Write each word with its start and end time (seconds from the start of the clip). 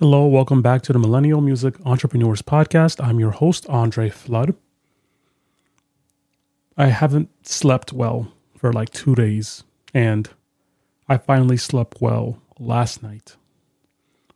Hello, 0.00 0.26
welcome 0.26 0.62
back 0.62 0.82
to 0.82 0.92
the 0.92 0.98
Millennial 1.00 1.40
Music 1.40 1.74
Entrepreneurs 1.84 2.40
Podcast. 2.40 3.04
I'm 3.04 3.18
your 3.18 3.32
host, 3.32 3.66
Andre 3.66 4.10
Flood. 4.10 4.54
I 6.76 6.86
haven't 6.86 7.30
slept 7.44 7.92
well 7.92 8.32
for 8.56 8.72
like 8.72 8.90
two 8.90 9.16
days, 9.16 9.64
and 9.92 10.30
I 11.08 11.16
finally 11.16 11.56
slept 11.56 12.00
well 12.00 12.40
last 12.60 13.02
night, 13.02 13.34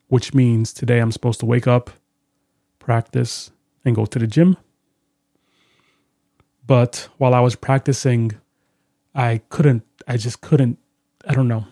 which 0.08 0.34
means 0.34 0.72
today 0.72 0.98
I'm 0.98 1.12
supposed 1.12 1.38
to 1.38 1.46
wake 1.46 1.68
up, 1.68 1.90
practice, 2.80 3.52
and 3.84 3.94
go 3.94 4.04
to 4.04 4.18
the 4.18 4.26
gym. 4.26 4.56
But 6.66 7.08
while 7.18 7.34
I 7.34 7.40
was 7.40 7.54
practicing, 7.54 8.32
I 9.14 9.42
couldn't, 9.48 9.84
I 10.08 10.16
just 10.16 10.40
couldn't, 10.40 10.80
I 11.24 11.34
don't 11.34 11.46
know. 11.46 11.66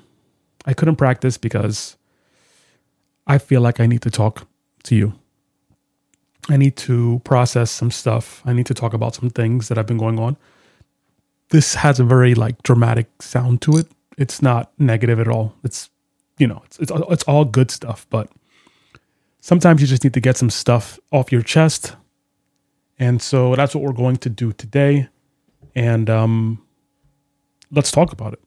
I 0.64 0.74
couldn't 0.74 0.94
practice 0.94 1.36
because 1.36 1.96
I 3.30 3.38
feel 3.38 3.60
like 3.60 3.78
I 3.78 3.86
need 3.86 4.02
to 4.02 4.10
talk 4.10 4.48
to 4.82 4.96
you. 4.96 5.12
I 6.48 6.56
need 6.56 6.76
to 6.78 7.20
process 7.22 7.70
some 7.70 7.92
stuff. 7.92 8.42
I 8.44 8.52
need 8.52 8.66
to 8.66 8.74
talk 8.74 8.92
about 8.92 9.14
some 9.14 9.30
things 9.30 9.68
that 9.68 9.76
have 9.76 9.86
been 9.86 9.98
going 9.98 10.18
on. 10.18 10.36
This 11.50 11.76
has 11.76 12.00
a 12.00 12.04
very 12.04 12.34
like 12.34 12.60
dramatic 12.64 13.22
sound 13.22 13.62
to 13.62 13.76
it. 13.76 13.86
It's 14.18 14.42
not 14.42 14.72
negative 14.80 15.20
at 15.20 15.28
all. 15.28 15.54
It's 15.62 15.90
you 16.38 16.48
know, 16.48 16.62
it's 16.66 16.80
it's, 16.80 16.90
it's 17.08 17.22
all 17.22 17.44
good 17.44 17.70
stuff, 17.70 18.04
but 18.10 18.28
sometimes 19.40 19.80
you 19.80 19.86
just 19.86 20.02
need 20.02 20.14
to 20.14 20.20
get 20.20 20.36
some 20.36 20.50
stuff 20.50 20.98
off 21.12 21.30
your 21.30 21.42
chest. 21.42 21.94
And 22.98 23.22
so 23.22 23.54
that's 23.54 23.76
what 23.76 23.84
we're 23.84 23.92
going 23.92 24.16
to 24.16 24.28
do 24.28 24.52
today. 24.52 25.08
And 25.76 26.10
um 26.10 26.66
let's 27.70 27.92
talk 27.92 28.12
about 28.12 28.32
it 28.32 28.40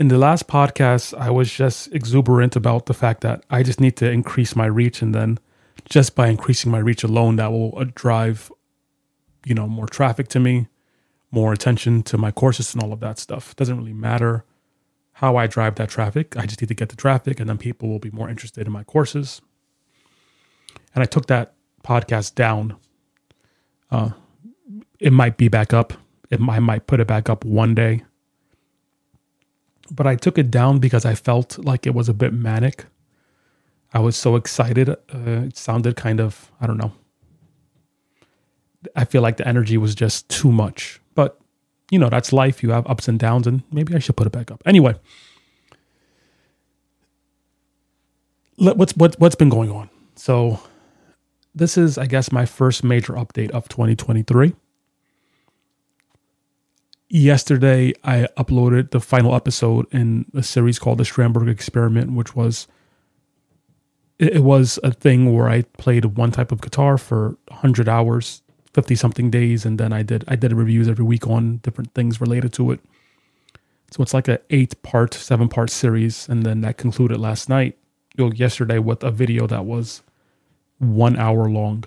in 0.00 0.08
the 0.08 0.16
last 0.16 0.48
podcast, 0.48 1.12
I 1.16 1.30
was 1.30 1.52
just 1.52 1.92
exuberant 1.92 2.56
about 2.56 2.86
the 2.86 2.94
fact 2.94 3.20
that 3.20 3.44
I 3.50 3.62
just 3.62 3.80
need 3.80 3.98
to 3.98 4.10
increase 4.10 4.56
my 4.56 4.64
reach, 4.64 5.02
and 5.02 5.14
then 5.14 5.38
just 5.90 6.14
by 6.14 6.28
increasing 6.28 6.72
my 6.72 6.78
reach 6.78 7.04
alone, 7.04 7.36
that 7.36 7.52
will 7.52 7.74
uh, 7.76 7.84
drive, 7.94 8.50
you 9.44 9.54
know, 9.54 9.68
more 9.68 9.86
traffic 9.86 10.28
to 10.28 10.40
me, 10.40 10.68
more 11.30 11.52
attention 11.52 12.02
to 12.04 12.16
my 12.16 12.30
courses, 12.30 12.72
and 12.72 12.82
all 12.82 12.94
of 12.94 13.00
that 13.00 13.18
stuff. 13.18 13.50
It 13.50 13.58
doesn't 13.58 13.76
really 13.76 13.92
matter 13.92 14.46
how 15.12 15.36
I 15.36 15.46
drive 15.46 15.74
that 15.74 15.90
traffic. 15.90 16.34
I 16.34 16.46
just 16.46 16.62
need 16.62 16.68
to 16.68 16.74
get 16.74 16.88
the 16.88 16.96
traffic, 16.96 17.38
and 17.38 17.50
then 17.50 17.58
people 17.58 17.90
will 17.90 17.98
be 17.98 18.10
more 18.10 18.30
interested 18.30 18.66
in 18.66 18.72
my 18.72 18.84
courses. 18.84 19.42
And 20.94 21.02
I 21.02 21.06
took 21.06 21.26
that 21.26 21.52
podcast 21.84 22.34
down. 22.34 22.76
Uh, 23.90 24.12
it 24.98 25.12
might 25.12 25.36
be 25.36 25.48
back 25.48 25.74
up. 25.74 25.92
It, 26.30 26.40
I 26.40 26.58
might 26.58 26.86
put 26.86 27.00
it 27.00 27.06
back 27.06 27.28
up 27.28 27.44
one 27.44 27.74
day 27.74 28.04
but 29.90 30.06
I 30.06 30.16
took 30.16 30.38
it 30.38 30.50
down 30.50 30.78
because 30.78 31.04
I 31.04 31.14
felt 31.14 31.58
like 31.58 31.86
it 31.86 31.94
was 31.94 32.08
a 32.08 32.14
bit 32.14 32.32
manic. 32.32 32.86
I 33.92 33.98
was 33.98 34.16
so 34.16 34.36
excited. 34.36 34.88
Uh, 34.88 34.96
it 35.46 35.56
sounded 35.56 35.96
kind 35.96 36.20
of, 36.20 36.50
I 36.60 36.66
don't 36.66 36.78
know. 36.78 36.92
I 38.94 39.04
feel 39.04 39.20
like 39.20 39.36
the 39.36 39.46
energy 39.46 39.76
was 39.76 39.94
just 39.94 40.28
too 40.28 40.52
much. 40.52 41.00
But, 41.14 41.38
you 41.90 41.98
know, 41.98 42.08
that's 42.08 42.32
life. 42.32 42.62
You 42.62 42.70
have 42.70 42.86
ups 42.86 43.08
and 43.08 43.18
downs, 43.18 43.46
and 43.46 43.62
maybe 43.72 43.94
I 43.94 43.98
should 43.98 44.16
put 44.16 44.26
it 44.26 44.32
back 44.32 44.50
up. 44.50 44.62
Anyway, 44.64 44.94
what's 48.56 48.96
what, 48.96 49.18
what's 49.18 49.34
been 49.34 49.48
going 49.48 49.70
on? 49.70 49.90
So, 50.14 50.60
this 51.54 51.76
is, 51.76 51.98
I 51.98 52.06
guess, 52.06 52.30
my 52.30 52.46
first 52.46 52.84
major 52.84 53.14
update 53.14 53.50
of 53.50 53.68
2023 53.68 54.54
yesterday 57.10 57.92
I 58.04 58.28
uploaded 58.38 58.92
the 58.92 59.00
final 59.00 59.34
episode 59.34 59.86
in 59.92 60.26
a 60.32 60.42
series 60.42 60.78
called 60.78 60.98
the 60.98 61.04
Strandberg 61.04 61.50
Experiment, 61.50 62.12
which 62.12 62.34
was 62.34 62.68
it 64.18 64.44
was 64.44 64.78
a 64.82 64.92
thing 64.92 65.34
where 65.34 65.48
I 65.48 65.62
played 65.62 66.04
one 66.04 66.30
type 66.30 66.52
of 66.52 66.60
guitar 66.60 66.98
for 66.98 67.38
100 67.48 67.88
hours, 67.88 68.42
50 68.74 68.94
something 68.94 69.30
days, 69.30 69.64
and 69.64 69.78
then 69.78 69.92
I 69.92 70.02
did 70.02 70.24
I 70.28 70.36
did 70.36 70.52
reviews 70.52 70.88
every 70.88 71.04
week 71.04 71.26
on 71.26 71.58
different 71.58 71.92
things 71.94 72.20
related 72.20 72.52
to 72.54 72.70
it. 72.70 72.80
So 73.90 74.02
it's 74.02 74.14
like 74.14 74.28
a 74.28 74.40
eight 74.50 74.80
part, 74.82 75.14
seven 75.14 75.48
part 75.48 75.68
series, 75.68 76.28
and 76.28 76.44
then 76.44 76.60
that 76.60 76.78
concluded 76.78 77.18
last 77.18 77.48
night, 77.48 77.76
yesterday 78.16 78.78
with 78.78 79.02
a 79.02 79.10
video 79.10 79.48
that 79.48 79.64
was 79.64 80.02
one 80.78 81.16
hour 81.16 81.50
long, 81.50 81.84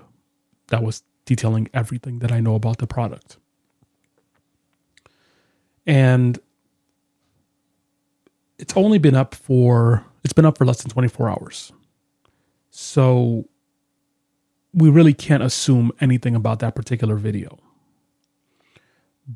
that 0.68 0.84
was 0.84 1.04
detailing 1.26 1.70
everything 1.74 2.20
that 2.20 2.32
I 2.32 2.42
know 2.42 2.56
about 2.56 2.80
the 2.80 2.88
product 2.88 3.38
and 5.86 6.40
it's 8.58 8.76
only 8.76 8.98
been 8.98 9.16
up 9.16 9.36
for 9.36 10.06
it's 10.24 10.34
been 10.34 10.46
up 10.46 10.58
for 10.58 10.66
less 10.66 10.82
than 10.82 10.92
24 10.92 11.30
hours. 11.30 11.74
So 12.70 13.46
we 14.74 14.90
really 14.90 15.14
can't 15.14 15.44
assume 15.44 15.92
anything 16.00 16.36
about 16.36 16.60
that 16.60 16.76
particular 16.76 17.16
video. 17.16 17.60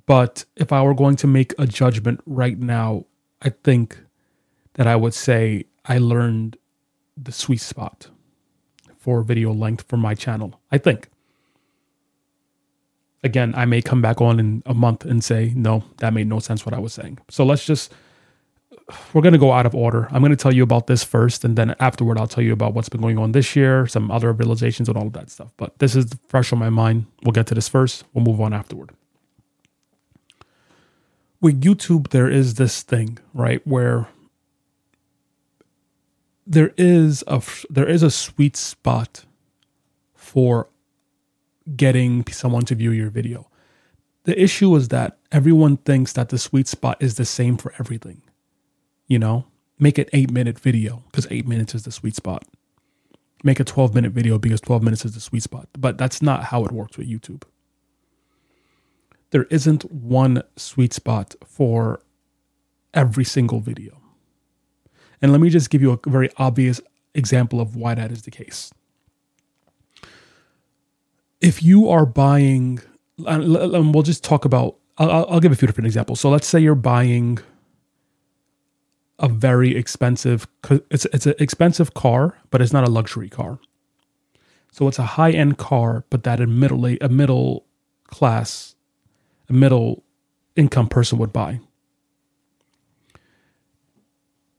But 0.05 0.45
if 0.55 0.71
i 0.71 0.81
were 0.81 0.93
going 0.93 1.15
to 1.17 1.27
make 1.27 1.53
a 1.57 1.65
judgment 1.65 2.19
right 2.25 2.57
now 2.57 3.05
i 3.41 3.49
think 3.49 3.97
that 4.73 4.87
i 4.87 4.95
would 4.95 5.13
say 5.13 5.65
i 5.85 5.97
learned 5.97 6.57
the 7.15 7.31
sweet 7.31 7.61
spot 7.61 8.09
for 8.97 9.21
video 9.23 9.53
length 9.53 9.85
for 9.87 9.97
my 9.97 10.13
channel 10.13 10.59
i 10.71 10.77
think 10.77 11.09
again, 13.27 13.53
I 13.55 13.65
may 13.65 13.81
come 13.81 14.01
back 14.01 14.19
on 14.21 14.39
in 14.39 14.63
a 14.65 14.73
month 14.73 15.05
and 15.05 15.23
say, 15.23 15.53
no, 15.55 15.83
that 15.97 16.13
made 16.13 16.27
no 16.27 16.39
sense 16.39 16.65
what 16.65 16.73
I 16.73 16.79
was 16.79 16.93
saying. 16.93 17.19
So 17.29 17.45
let's 17.45 17.65
just, 17.65 17.93
we're 19.13 19.21
going 19.21 19.33
to 19.33 19.39
go 19.39 19.51
out 19.51 19.65
of 19.65 19.75
order. 19.75 20.07
I'm 20.11 20.21
going 20.21 20.31
to 20.31 20.43
tell 20.43 20.53
you 20.53 20.63
about 20.63 20.87
this 20.87 21.03
first, 21.03 21.45
and 21.45 21.55
then 21.55 21.75
afterward, 21.79 22.17
I'll 22.17 22.27
tell 22.27 22.43
you 22.43 22.53
about 22.53 22.73
what's 22.73 22.89
been 22.89 23.01
going 23.01 23.17
on 23.19 23.33
this 23.33 23.55
year, 23.55 23.85
some 23.85 24.09
other 24.09 24.31
realizations, 24.31 24.87
and 24.89 24.97
all 24.97 25.07
of 25.07 25.13
that 25.13 25.29
stuff. 25.29 25.51
But 25.57 25.77
this 25.77 25.95
is 25.95 26.11
fresh 26.27 26.51
on 26.51 26.59
my 26.59 26.69
mind. 26.69 27.05
We'll 27.23 27.33
get 27.33 27.47
to 27.47 27.55
this 27.55 27.67
first, 27.67 28.03
we'll 28.13 28.25
move 28.25 28.41
on 28.41 28.53
afterward. 28.53 28.91
With 31.39 31.61
YouTube, 31.61 32.09
there 32.09 32.29
is 32.29 32.55
this 32.55 32.81
thing, 32.81 33.19
right, 33.33 33.61
where 33.67 34.07
there 36.47 36.73
is 36.77 37.23
a 37.27 37.43
there 37.69 37.87
is 37.87 38.01
a 38.01 38.09
sweet 38.09 38.55
spot 38.55 39.25
for 40.15 40.67
getting 41.75 42.25
someone 42.27 42.65
to 42.65 42.75
view 42.75 42.91
your 42.91 43.09
video. 43.09 43.49
The 44.23 44.41
issue 44.41 44.75
is 44.75 44.89
that 44.89 45.17
everyone 45.31 45.77
thinks 45.77 46.13
that 46.13 46.29
the 46.29 46.37
sweet 46.37 46.67
spot 46.67 46.97
is 46.99 47.15
the 47.15 47.25
same 47.25 47.57
for 47.57 47.73
everything. 47.79 48.21
You 49.07 49.19
know, 49.19 49.45
make 49.79 49.97
an 49.97 50.05
8 50.13 50.31
minute 50.31 50.59
video 50.59 51.03
because 51.11 51.27
8 51.29 51.47
minutes 51.47 51.75
is 51.75 51.83
the 51.83 51.91
sweet 51.91 52.15
spot. 52.15 52.45
Make 53.43 53.59
a 53.59 53.63
12 53.63 53.93
minute 53.95 54.11
video 54.11 54.37
because 54.37 54.61
12 54.61 54.83
minutes 54.83 55.05
is 55.05 55.13
the 55.13 55.21
sweet 55.21 55.43
spot. 55.43 55.69
But 55.77 55.97
that's 55.97 56.21
not 56.21 56.45
how 56.45 56.65
it 56.65 56.71
works 56.71 56.97
with 56.97 57.09
YouTube. 57.09 57.43
There 59.31 59.43
isn't 59.45 59.91
one 59.91 60.43
sweet 60.55 60.93
spot 60.93 61.35
for 61.45 62.01
every 62.93 63.23
single 63.23 63.59
video. 63.59 64.01
And 65.21 65.31
let 65.31 65.41
me 65.41 65.49
just 65.49 65.69
give 65.69 65.81
you 65.81 65.91
a 65.91 66.09
very 66.09 66.29
obvious 66.37 66.79
example 67.13 67.59
of 67.59 67.75
why 67.75 67.95
that 67.95 68.11
is 68.11 68.23
the 68.23 68.31
case 68.31 68.71
if 71.41 71.61
you 71.63 71.89
are 71.89 72.05
buying, 72.05 72.79
and 73.25 73.93
we'll 73.93 74.03
just 74.03 74.23
talk 74.23 74.45
about, 74.45 74.75
I'll, 74.97 75.25
I'll 75.29 75.39
give 75.39 75.51
a 75.51 75.55
few 75.55 75.67
different 75.67 75.87
examples. 75.87 76.19
So 76.19 76.29
let's 76.29 76.47
say 76.47 76.59
you're 76.59 76.75
buying 76.75 77.39
a 79.19 79.27
very 79.27 79.75
expensive, 79.75 80.47
it's, 80.91 81.05
it's 81.05 81.25
an 81.25 81.35
expensive 81.39 81.93
car, 81.93 82.37
but 82.49 82.61
it's 82.61 82.73
not 82.73 82.87
a 82.87 82.89
luxury 82.89 83.29
car. 83.29 83.59
So 84.71 84.87
it's 84.87 84.99
a 84.99 85.03
high 85.03 85.31
end 85.31 85.57
car, 85.57 86.03
but 86.09 86.23
that 86.23 86.39
a 86.39 86.47
middle, 86.47 86.85
a 86.85 87.09
middle 87.09 87.65
class, 88.05 88.75
a 89.49 89.53
middle 89.53 90.03
income 90.55 90.87
person 90.87 91.17
would 91.17 91.33
buy. 91.33 91.59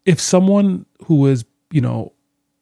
If 0.04 0.20
someone 0.20 0.86
who 1.04 1.26
is, 1.26 1.44
you 1.70 1.80
know, 1.80 2.12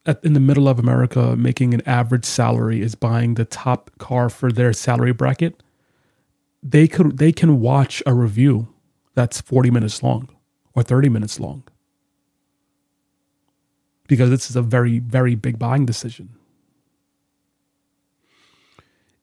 at, 0.06 0.24
in 0.24 0.32
the 0.32 0.40
middle 0.40 0.68
of 0.68 0.78
America 0.78 1.36
making 1.36 1.74
an 1.74 1.82
average 1.86 2.24
salary 2.24 2.80
is 2.80 2.94
buying 2.94 3.34
the 3.34 3.44
top 3.44 3.90
car 3.98 4.28
for 4.28 4.50
their 4.50 4.72
salary 4.72 5.12
bracket, 5.12 5.62
they 6.62 6.88
could 6.88 7.18
they 7.18 7.32
can 7.32 7.60
watch 7.60 8.02
a 8.06 8.14
review 8.14 8.68
that's 9.14 9.40
40 9.40 9.70
minutes 9.70 10.02
long 10.02 10.28
or 10.74 10.82
30 10.82 11.08
minutes 11.08 11.40
long. 11.40 11.64
Because 14.08 14.30
this 14.30 14.48
is 14.50 14.56
a 14.56 14.62
very, 14.62 15.00
very 15.00 15.34
big 15.34 15.58
buying 15.58 15.84
decision. 15.84 16.36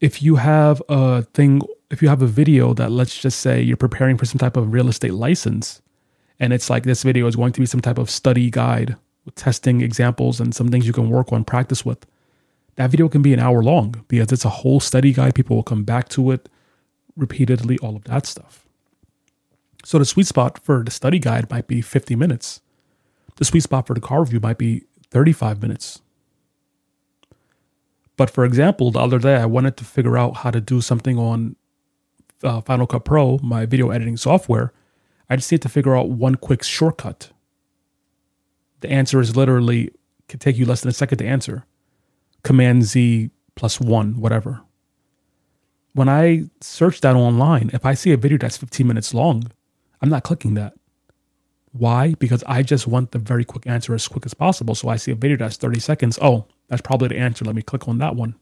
If 0.01 0.21
you 0.21 0.35
have 0.35 0.81
a 0.89 1.21
thing, 1.21 1.61
if 1.89 2.01
you 2.01 2.09
have 2.09 2.21
a 2.21 2.27
video 2.27 2.73
that 2.73 2.91
let's 2.91 3.17
just 3.17 3.39
say 3.39 3.61
you're 3.61 3.77
preparing 3.77 4.17
for 4.17 4.25
some 4.25 4.39
type 4.39 4.57
of 4.57 4.73
real 4.73 4.89
estate 4.89 5.13
license, 5.13 5.81
and 6.39 6.51
it's 6.51 6.69
like 6.69 6.83
this 6.83 7.03
video 7.03 7.27
is 7.27 7.37
going 7.37 7.53
to 7.53 7.61
be 7.61 7.65
some 7.65 7.79
type 7.79 7.97
of 7.97 8.09
study 8.09 8.49
guide 8.49 8.97
with 9.25 9.35
testing 9.35 9.81
examples 9.81 10.39
and 10.39 10.53
some 10.53 10.69
things 10.69 10.87
you 10.87 10.93
can 10.93 11.09
work 11.09 11.31
on, 11.31 11.43
practice 11.43 11.85
with. 11.85 12.05
That 12.75 12.89
video 12.89 13.07
can 13.07 13.21
be 13.21 13.33
an 13.33 13.39
hour 13.39 13.61
long 13.63 14.03
because 14.07 14.31
it's 14.31 14.45
a 14.45 14.49
whole 14.49 14.79
study 14.79 15.13
guide. 15.13 15.35
People 15.35 15.55
will 15.55 15.63
come 15.63 15.83
back 15.83 16.09
to 16.09 16.31
it 16.31 16.49
repeatedly, 17.15 17.77
all 17.79 17.95
of 17.95 18.03
that 18.05 18.25
stuff. 18.25 18.65
So 19.85 19.99
the 19.99 20.05
sweet 20.05 20.27
spot 20.27 20.59
for 20.63 20.83
the 20.83 20.91
study 20.91 21.19
guide 21.19 21.49
might 21.51 21.67
be 21.67 21.81
50 21.81 22.15
minutes. 22.15 22.61
The 23.35 23.45
sweet 23.45 23.63
spot 23.63 23.87
for 23.87 23.93
the 23.93 24.01
car 24.01 24.21
review 24.21 24.39
might 24.39 24.57
be 24.57 24.83
35 25.11 25.61
minutes. 25.61 26.01
But 28.15 28.29
for 28.29 28.45
example, 28.45 28.91
the 28.91 28.99
other 28.99 29.19
day 29.19 29.35
I 29.35 29.45
wanted 29.45 29.77
to 29.77 29.83
figure 29.83 30.17
out 30.17 30.37
how 30.37 30.51
to 30.51 30.61
do 30.61 30.81
something 30.81 31.17
on 31.17 31.55
uh, 32.43 32.61
Final 32.61 32.87
Cut 32.87 33.05
Pro, 33.05 33.39
my 33.39 33.65
video 33.65 33.89
editing 33.89 34.17
software. 34.17 34.71
I 35.29 35.35
just 35.35 35.51
need 35.51 35.61
to 35.63 35.69
figure 35.69 35.95
out 35.95 36.09
one 36.09 36.35
quick 36.35 36.63
shortcut. 36.63 37.32
The 38.83 38.91
answer 38.91 39.21
is 39.21 39.33
literally 39.37 39.91
could 40.27 40.41
take 40.41 40.57
you 40.57 40.65
less 40.65 40.81
than 40.81 40.89
a 40.89 40.93
second 40.93 41.19
to 41.19 41.25
answer. 41.25 41.65
Command 42.43 42.83
Z 42.83 43.29
plus 43.55 43.79
one, 43.79 44.19
whatever. 44.19 44.61
When 45.93 46.09
I 46.09 46.49
search 46.59 46.99
that 46.99 47.15
online, 47.15 47.69
if 47.71 47.85
I 47.85 47.93
see 47.93 48.11
a 48.11 48.17
video 48.17 48.37
that's 48.37 48.57
15 48.57 48.85
minutes 48.85 49.13
long, 49.13 49.49
I'm 50.01 50.09
not 50.09 50.23
clicking 50.23 50.55
that. 50.55 50.73
Why? 51.71 52.15
Because 52.15 52.43
I 52.45 52.61
just 52.61 52.85
want 52.85 53.13
the 53.13 53.19
very 53.19 53.45
quick 53.45 53.65
answer 53.67 53.93
as 53.93 54.05
quick 54.09 54.25
as 54.25 54.33
possible. 54.33 54.75
So 54.75 54.89
I 54.89 54.97
see 54.97 55.11
a 55.11 55.15
video 55.15 55.37
that's 55.37 55.55
30 55.55 55.79
seconds. 55.79 56.19
Oh, 56.21 56.45
that's 56.67 56.81
probably 56.81 57.07
the 57.07 57.17
answer. 57.17 57.45
Let 57.45 57.55
me 57.55 57.61
click 57.61 57.87
on 57.87 57.99
that 57.99 58.17
one. 58.17 58.35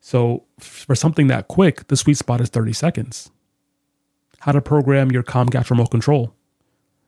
So 0.00 0.44
for 0.58 0.94
something 0.94 1.26
that 1.26 1.48
quick, 1.48 1.86
the 1.88 1.96
sweet 1.98 2.16
spot 2.16 2.40
is 2.40 2.48
30 2.48 2.72
seconds. 2.72 3.30
How 4.40 4.52
to 4.52 4.62
program 4.62 5.10
your 5.12 5.22
Comcast 5.22 5.68
remote 5.68 5.90
control. 5.90 6.34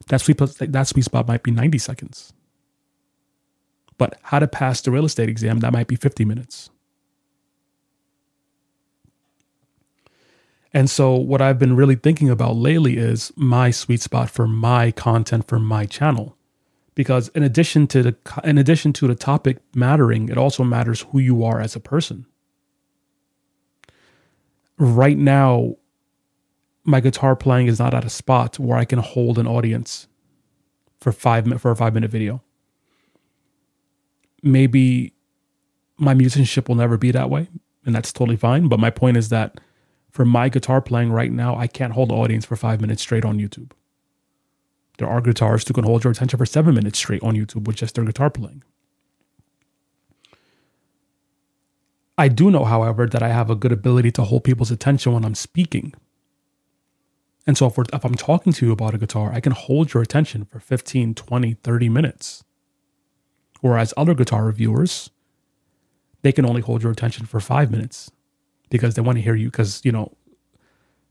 That 0.09 0.21
sweet, 0.21 0.39
that 0.39 0.89
sweet 0.89 1.05
spot 1.05 1.27
might 1.29 1.43
be 1.43 1.51
90 1.51 1.79
seconds. 1.79 2.33
But 3.97 4.19
how 4.23 4.39
to 4.39 4.49
pass 4.49 4.81
the 4.81 4.91
real 4.91 5.05
estate 5.05 5.29
exam, 5.29 5.61
that 5.61 5.73
might 5.73 5.87
be 5.87 5.97
50 5.97 6.25
minutes. 6.25 6.71
And 10.73 10.91
so, 10.91 11.15
what 11.15 11.41
I've 11.41 11.59
been 11.59 11.77
really 11.77 11.95
thinking 11.95 12.29
about 12.29 12.57
lately 12.57 12.97
is 12.97 13.33
my 13.37 13.71
sweet 13.71 14.01
spot 14.01 14.29
for 14.29 14.49
my 14.49 14.91
content 14.91 15.47
for 15.47 15.61
my 15.61 15.87
channel, 15.87 16.37
because 16.97 17.29
in 17.29 17.45
addition 17.45 17.87
to 17.89 18.03
the 18.03 18.17
in 18.43 18.59
addition 18.59 18.93
to 18.95 19.07
the 19.07 19.15
topic 19.15 19.59
mattering, 19.77 20.29
it 20.29 20.37
also 20.37 20.65
matters 20.65 21.03
who 21.13 21.21
you 21.21 21.45
are 21.45 21.61
as 21.61 21.77
a 21.77 21.81
person. 21.81 22.27
Right 24.77 25.17
now, 25.17 25.77
my 26.85 27.01
guitar 27.01 27.35
playing 27.35 27.67
is 27.67 27.79
not 27.79 27.95
at 27.95 28.05
a 28.05 28.11
spot 28.11 28.59
where 28.59 28.79
I 28.79 28.85
can 28.85 28.99
hold 28.99 29.39
an 29.39 29.47
audience 29.47 30.07
for 31.01 31.13
five 31.13 31.61
for 31.61 31.71
a 31.71 31.77
five 31.77 31.95
minute 31.95 32.11
video. 32.11 32.43
Maybe 34.43 35.15
my 35.97 36.13
musicianship 36.13 36.69
will 36.69 36.77
never 36.77 36.99
be 36.99 37.11
that 37.13 37.31
way, 37.31 37.49
and 37.87 37.95
that's 37.95 38.13
totally 38.13 38.37
fine. 38.37 38.69
But 38.69 38.81
my 38.81 38.91
point 38.91 39.17
is 39.17 39.31
that 39.31 39.61
for 40.11 40.25
my 40.25 40.49
guitar 40.49 40.81
playing 40.81 41.13
right 41.13 41.33
now, 41.33 41.57
I 41.57 41.67
can't 41.67 41.95
hold 41.95 42.11
the 42.11 42.15
audience 42.15 42.45
for 42.45 42.57
five 42.57 42.81
minutes 42.81 43.03
straight 43.03 43.25
on 43.25 43.39
YouTube. 43.39 43.73
There 44.99 45.09
are 45.09 45.21
guitarists 45.21 45.67
who 45.67 45.75
can 45.75 45.85
hold 45.85 46.05
your 46.05 46.13
attention 46.13 46.39
for 46.39 46.47
seven 46.47 46.75
minutes 46.75 46.99
straight 46.99 47.23
on 47.23 47.35
YouTube 47.35 47.67
with 47.67 47.77
just 47.77 47.95
their 47.95 48.05
guitar 48.05 48.31
playing. 48.31 48.63
I 52.17 52.29
do 52.29 52.51
know, 52.51 52.65
however, 52.65 53.09
that 53.09 53.23
I 53.23 53.29
have 53.29 53.51
a 53.51 53.57
good 53.57 53.73
ability 53.73 54.13
to 54.13 54.23
hold 54.23 54.45
people's 54.45 54.71
attention 54.71 55.13
when 55.13 55.25
I'm 55.25 55.35
speaking. 55.35 55.95
And 57.47 57.59
so 57.59 57.67
if, 57.67 57.79
if, 57.93 58.05
I'm 58.05 58.15
talking 58.15 58.53
to 58.55 58.67
you 58.67 58.73
about 58.73 58.95
a 58.95 58.99
guitar, 58.99 59.33
I 59.33 59.41
can 59.41 59.53
hold 59.53 59.93
your 59.93 60.03
attention 60.03 60.47
for 60.47 60.61
15, 60.61 61.15
20, 61.15 61.55
30 61.55 61.89
minutes. 61.89 62.45
Whereas 63.61 63.93
other 63.97 64.15
guitar 64.15 64.45
reviewers, 64.45 65.11
they 66.23 66.33
can 66.33 66.47
only 66.47 66.63
hold 66.63 66.83
your 66.83 66.93
attention 66.93 67.27
for 67.27 67.39
five 67.41 67.71
minutes 67.71 68.11
because 68.71 68.95
they 68.95 69.03
want 69.03 69.17
to 69.19 69.23
hear 69.23 69.35
you 69.35 69.51
because 69.51 69.81
you 69.85 69.93
know 69.93 70.17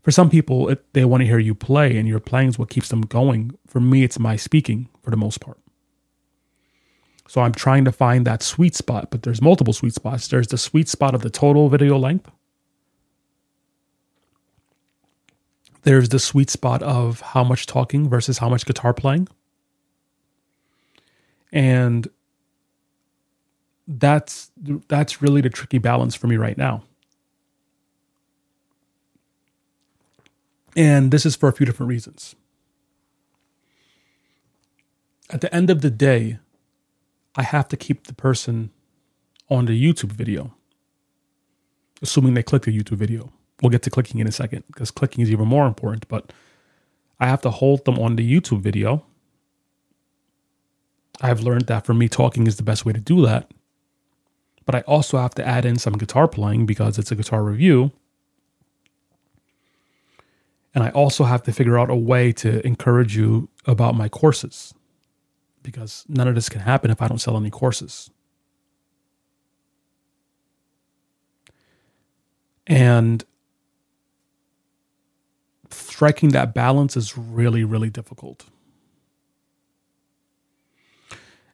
for 0.02 0.12
some 0.12 0.30
people 0.30 0.70
it, 0.70 0.84
they 0.94 1.06
want 1.06 1.22
to 1.22 1.28
hear 1.28 1.40
you 1.40 1.56
play 1.56 1.98
and 1.98 2.08
your 2.08 2.20
playing 2.20 2.50
is 2.50 2.60
what 2.60 2.70
keeps 2.70 2.90
them 2.90 3.02
going. 3.02 3.58
For 3.68 3.80
me 3.80 4.04
it's 4.04 4.20
my 4.20 4.36
speaking 4.36 4.90
for 5.02 5.12
the 5.12 5.18
most 5.18 5.40
part. 5.40 5.60
So 7.28 7.42
i'm 7.42 7.54
trying 7.54 7.86
to 7.86 7.92
find 7.92 8.26
that 8.26 8.44
sweet 8.44 8.76
spot 8.76 9.10
but 9.12 9.22
there's 9.22 9.42
multiple 9.42 9.74
sweet 9.74 9.94
spots. 9.94 10.28
There's 10.28 10.48
the 10.48 10.58
sweet 10.58 10.90
spot 10.90 11.16
of 11.16 11.22
the 11.22 11.30
total 11.30 11.70
video 11.70 11.98
length 11.98 12.30
there's 15.84 16.10
the 16.10 16.20
sweet 16.20 16.50
spot 16.50 16.82
of 16.84 17.22
how 17.22 17.44
much 17.44 17.66
talking 17.66 18.10
versus 18.10 18.38
how 18.40 18.50
much 18.50 18.66
guitar 18.66 18.94
playing 18.94 19.28
and 21.52 22.08
that's 23.88 24.52
that's 24.88 25.22
really 25.22 25.42
the 25.42 25.50
tricky 25.50 25.78
balance 25.78 26.16
for 26.16 26.28
me 26.28 26.38
right 26.38 26.58
now 26.58 26.84
And 30.76 31.12
this 31.12 31.26
is 31.26 31.36
for 31.36 31.50
a 31.50 31.54
few 31.54 31.66
different 31.66 31.90
reasons. 31.90 32.36
At 35.30 35.42
the 35.42 35.54
end 35.54 35.70
of 35.70 35.82
the 35.82 35.90
day, 35.90 36.40
I 37.36 37.44
have 37.44 37.68
to 37.70 37.78
keep 37.78 38.08
the 38.08 38.14
person 38.14 38.72
on 39.50 39.66
the 39.66 39.82
YouTube 39.82 40.12
video, 40.12 40.54
assuming 42.02 42.34
they 42.34 42.44
click 42.44 42.64
the 42.64 42.78
YouTube 42.78 42.98
video. 42.98 43.32
We'll 43.64 43.70
get 43.70 43.82
to 43.84 43.90
clicking 43.90 44.20
in 44.20 44.28
a 44.28 44.32
second 44.32 44.66
because 44.68 44.92
clicking 44.92 45.24
is 45.24 45.32
even 45.32 45.48
more 45.48 45.66
important, 45.66 46.06
but 46.10 46.34
I 47.18 47.28
have 47.28 47.40
to 47.44 47.50
hold 47.50 47.86
them 47.86 47.98
on 47.98 48.18
the 48.18 48.30
YouTube 48.30 48.60
video. 48.60 49.06
I've 51.22 51.40
learned 51.40 51.68
that 51.68 51.86
for 51.86 51.94
me, 51.94 52.10
talking 52.10 52.46
is 52.46 52.58
the 52.58 52.64
best 52.64 52.86
way 52.86 52.92
to 52.92 53.00
do 53.00 53.26
that. 53.26 53.50
But 54.66 54.76
I 54.76 54.82
also 54.82 55.18
have 55.18 55.34
to 55.36 55.48
add 55.48 55.64
in 55.64 55.78
some 55.80 55.94
guitar 55.94 56.28
playing 56.28 56.66
because 56.66 57.00
it's 57.00 57.10
a 57.10 57.16
guitar 57.16 57.42
review. 57.42 57.94
And 60.76 60.84
I 60.84 60.90
also 60.90 61.24
have 61.24 61.44
to 61.44 61.54
figure 61.54 61.80
out 61.80 61.90
a 61.90 61.96
way 61.96 62.34
to 62.34 62.66
encourage 62.68 63.16
you 63.16 63.48
about 63.66 63.96
my 63.96 64.10
courses 64.10 64.74
because 65.62 66.04
none 66.10 66.28
of 66.28 66.36
this 66.36 66.50
can 66.50 66.60
happen 66.60 66.92
if 66.92 67.02
I 67.02 67.08
don't 67.08 67.20
sell 67.20 67.38
any 67.38 67.50
courses. 67.50 68.10
And 72.68 73.24
striking 75.74 76.30
that 76.30 76.54
balance 76.54 76.96
is 76.98 77.18
really, 77.18 77.64
really 77.64 77.90
difficult. 77.90 78.46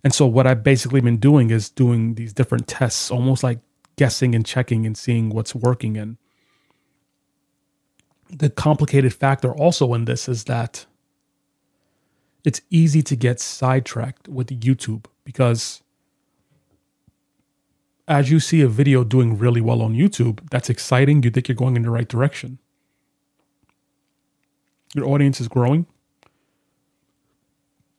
And 0.04 0.14
so, 0.14 0.26
what 0.26 0.48
I've 0.48 0.64
basically 0.64 1.02
been 1.02 1.18
doing 1.18 1.50
is 1.50 1.70
doing 1.70 2.16
these 2.16 2.34
different 2.34 2.68
tests, 2.68 3.12
almost 3.12 3.44
like 3.44 3.60
guessing 3.98 4.34
and 4.34 4.46
checking 4.46 4.86
and 4.86 4.98
seeing 4.98 5.30
what's 5.30 5.54
working. 5.54 5.98
And 5.98 6.18
the 8.30 8.50
complicated 8.50 9.14
factor 9.14 9.52
also 9.52 9.94
in 9.94 10.06
this 10.06 10.30
is 10.30 10.46
that 10.46 10.86
it's 12.46 12.62
easy 12.70 13.02
to 13.04 13.16
get 13.16 13.40
sidetracked 13.40 14.28
with 14.30 14.48
YouTube 14.48 15.06
because 15.26 15.82
as 18.08 18.32
you 18.32 18.40
see 18.40 18.62
a 18.62 18.68
video 18.68 19.04
doing 19.04 19.38
really 19.38 19.62
well 19.62 19.82
on 19.82 19.94
YouTube, 19.94 20.50
that's 20.50 20.70
exciting. 20.70 21.22
You 21.22 21.30
think 21.30 21.48
you're 21.48 21.56
going 21.56 21.76
in 21.76 21.84
the 21.84 21.92
right 21.92 22.08
direction. 22.08 22.58
Your 24.96 25.08
audience 25.08 25.40
is 25.40 25.48
growing. 25.48 25.86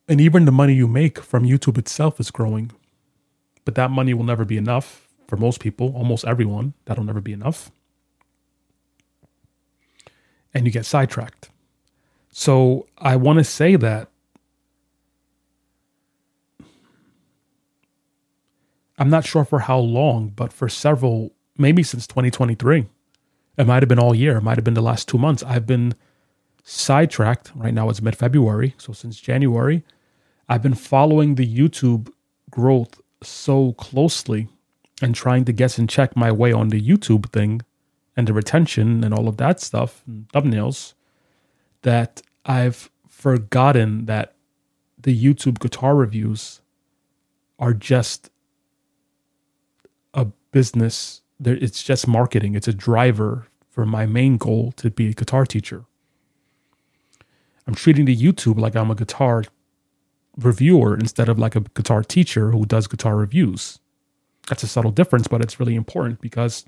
And 0.08 0.20
even 0.20 0.44
the 0.44 0.52
money 0.52 0.74
you 0.74 0.88
make 0.88 1.20
from 1.20 1.44
YouTube 1.44 1.78
itself 1.78 2.18
is 2.18 2.30
growing. 2.30 2.72
But 3.64 3.76
that 3.76 3.90
money 3.90 4.12
will 4.14 4.24
never 4.24 4.44
be 4.44 4.56
enough 4.56 5.08
for 5.28 5.36
most 5.36 5.60
people, 5.60 5.92
almost 5.94 6.24
everyone. 6.24 6.74
That'll 6.86 7.04
never 7.04 7.20
be 7.20 7.32
enough 7.32 7.70
and 10.52 10.66
you 10.66 10.72
get 10.72 10.86
sidetracked. 10.86 11.50
So 12.32 12.86
I 12.98 13.16
want 13.16 13.38
to 13.38 13.44
say 13.44 13.76
that 13.76 14.08
I'm 18.98 19.10
not 19.10 19.24
sure 19.24 19.44
for 19.44 19.60
how 19.60 19.78
long, 19.78 20.28
but 20.28 20.52
for 20.52 20.68
several, 20.68 21.32
maybe 21.56 21.82
since 21.82 22.06
2023, 22.06 22.86
it 23.56 23.66
might 23.66 23.82
have 23.82 23.88
been 23.88 23.98
all 23.98 24.14
year, 24.14 24.36
it 24.36 24.42
might 24.42 24.58
have 24.58 24.64
been 24.64 24.74
the 24.74 24.82
last 24.82 25.08
two 25.08 25.18
months. 25.18 25.42
I've 25.42 25.66
been 25.66 25.94
sidetracked. 26.64 27.52
Right 27.54 27.74
now 27.74 27.88
it's 27.88 28.02
mid 28.02 28.16
February. 28.16 28.74
So 28.78 28.92
since 28.92 29.20
January, 29.20 29.84
I've 30.48 30.62
been 30.62 30.74
following 30.74 31.34
the 31.34 31.46
YouTube 31.46 32.10
growth 32.50 33.00
so 33.22 33.72
closely 33.74 34.48
and 35.02 35.14
trying 35.14 35.44
to 35.44 35.52
guess 35.52 35.78
and 35.78 35.88
check 35.88 36.16
my 36.16 36.32
way 36.32 36.52
on 36.52 36.68
the 36.68 36.80
YouTube 36.80 37.32
thing 37.32 37.62
and 38.16 38.26
the 38.26 38.32
retention 38.32 39.04
and 39.04 39.14
all 39.14 39.28
of 39.28 39.36
that 39.38 39.60
stuff, 39.60 40.02
thumbnails, 40.34 40.94
that 41.82 42.22
I've 42.44 42.90
forgotten 43.08 44.06
that 44.06 44.34
the 45.00 45.16
YouTube 45.16 45.58
guitar 45.58 45.94
reviews 45.94 46.60
are 47.58 47.72
just 47.72 48.30
a 50.12 50.26
business. 50.50 51.22
It's 51.42 51.82
just 51.82 52.06
marketing. 52.08 52.54
It's 52.54 52.68
a 52.68 52.72
driver 52.72 53.46
for 53.70 53.86
my 53.86 54.04
main 54.04 54.36
goal 54.36 54.72
to 54.72 54.90
be 54.90 55.08
a 55.08 55.12
guitar 55.12 55.46
teacher. 55.46 55.84
I'm 57.66 57.74
treating 57.74 58.04
the 58.04 58.16
YouTube 58.16 58.58
like 58.58 58.74
I'm 58.76 58.90
a 58.90 58.94
guitar 58.94 59.44
reviewer 60.36 60.94
instead 60.94 61.28
of 61.28 61.38
like 61.38 61.56
a 61.56 61.60
guitar 61.60 62.02
teacher 62.02 62.50
who 62.50 62.64
does 62.64 62.86
guitar 62.86 63.16
reviews. 63.16 63.78
That's 64.48 64.62
a 64.62 64.68
subtle 64.68 64.90
difference, 64.90 65.28
but 65.28 65.42
it's 65.42 65.60
really 65.60 65.76
important 65.76 66.20
because 66.20 66.64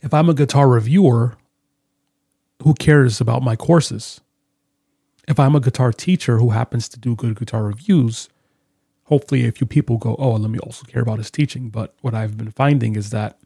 if 0.00 0.12
I'm 0.12 0.28
a 0.28 0.34
guitar 0.34 0.68
reviewer, 0.68 1.36
who 2.62 2.74
cares 2.74 3.20
about 3.20 3.42
my 3.42 3.56
courses? 3.56 4.20
If 5.26 5.40
I'm 5.40 5.54
a 5.54 5.60
guitar 5.60 5.92
teacher 5.92 6.38
who 6.38 6.50
happens 6.50 6.88
to 6.90 7.00
do 7.00 7.16
good 7.16 7.38
guitar 7.38 7.64
reviews, 7.64 8.28
hopefully 9.04 9.46
a 9.46 9.52
few 9.52 9.66
people 9.66 9.96
go, 9.96 10.16
oh, 10.18 10.32
let 10.32 10.50
me 10.50 10.58
also 10.58 10.84
care 10.86 11.02
about 11.02 11.18
his 11.18 11.30
teaching. 11.30 11.70
But 11.70 11.94
what 12.02 12.14
I've 12.14 12.36
been 12.36 12.50
finding 12.50 12.96
is 12.96 13.10
that 13.10 13.38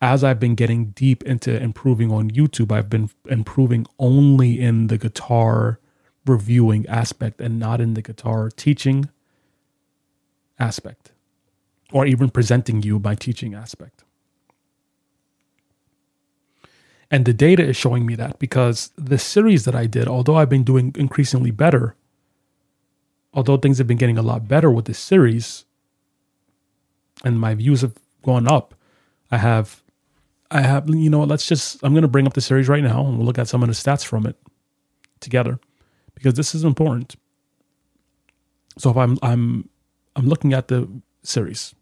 as 0.00 0.24
I've 0.24 0.40
been 0.40 0.54
getting 0.54 0.86
deep 0.86 1.22
into 1.24 1.54
improving 1.62 2.10
on 2.10 2.30
YouTube, 2.30 2.72
I've 2.72 2.88
been 2.88 3.10
improving 3.28 3.86
only 3.98 4.58
in 4.58 4.86
the 4.86 4.96
guitar 4.96 5.78
reviewing 6.26 6.86
aspect 6.86 7.40
and 7.40 7.58
not 7.58 7.80
in 7.80 7.94
the 7.94 8.02
guitar 8.02 8.50
teaching 8.50 9.10
aspect 10.58 11.12
or 11.92 12.06
even 12.06 12.30
presenting 12.30 12.82
you 12.82 12.98
my 12.98 13.14
teaching 13.14 13.54
aspect. 13.54 14.04
And 17.10 17.24
the 17.24 17.32
data 17.32 17.64
is 17.64 17.76
showing 17.76 18.06
me 18.06 18.14
that 18.14 18.38
because 18.38 18.92
the 18.96 19.18
series 19.18 19.64
that 19.64 19.74
I 19.74 19.86
did, 19.86 20.06
although 20.06 20.36
I've 20.36 20.48
been 20.48 20.62
doing 20.62 20.94
increasingly 20.96 21.50
better, 21.50 21.96
although 23.34 23.56
things 23.56 23.78
have 23.78 23.88
been 23.88 23.96
getting 23.96 24.18
a 24.18 24.22
lot 24.22 24.46
better 24.46 24.70
with 24.70 24.84
this 24.84 24.98
series 24.98 25.64
and 27.24 27.40
my 27.40 27.54
views 27.54 27.80
have 27.80 27.94
gone 28.22 28.46
up, 28.46 28.74
I 29.30 29.38
have 29.38 29.82
I 30.50 30.62
have 30.62 30.88
you 30.88 31.10
know, 31.10 31.22
let's 31.24 31.46
just 31.46 31.82
I'm 31.82 31.94
gonna 31.94 32.08
bring 32.08 32.26
up 32.26 32.34
the 32.34 32.40
series 32.40 32.68
right 32.68 32.82
now 32.82 33.06
and 33.06 33.16
we'll 33.16 33.26
look 33.26 33.38
at 33.38 33.48
some 33.48 33.62
of 33.62 33.68
the 33.68 33.74
stats 33.74 34.04
from 34.04 34.26
it 34.26 34.36
together. 35.20 35.60
Because 36.14 36.34
this 36.34 36.54
is 36.54 36.64
important. 36.64 37.16
So 38.78 38.90
if 38.90 38.96
I'm 38.96 39.18
I'm 39.22 39.68
I'm 40.16 40.28
looking 40.28 40.52
at 40.52 40.68
the 40.68 40.88
series. 41.22 41.74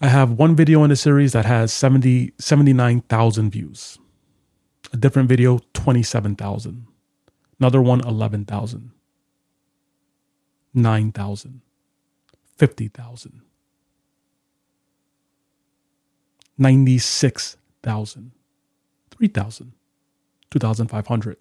I 0.00 0.08
have 0.08 0.32
one 0.32 0.54
video 0.56 0.82
in 0.84 0.90
the 0.90 0.96
series 0.96 1.32
that 1.32 1.46
has 1.46 1.72
70 1.72 2.32
79,000 2.38 3.50
views. 3.50 3.98
A 4.92 4.96
different 4.96 5.28
video 5.28 5.60
27,000. 5.72 6.86
Another 7.58 7.80
one 7.80 8.00
11,000. 8.00 8.90
9,000, 10.74 11.62
50,000, 12.56 13.42
96,000, 16.58 18.32
3,000, 19.10 19.72
2,500. 20.50 21.36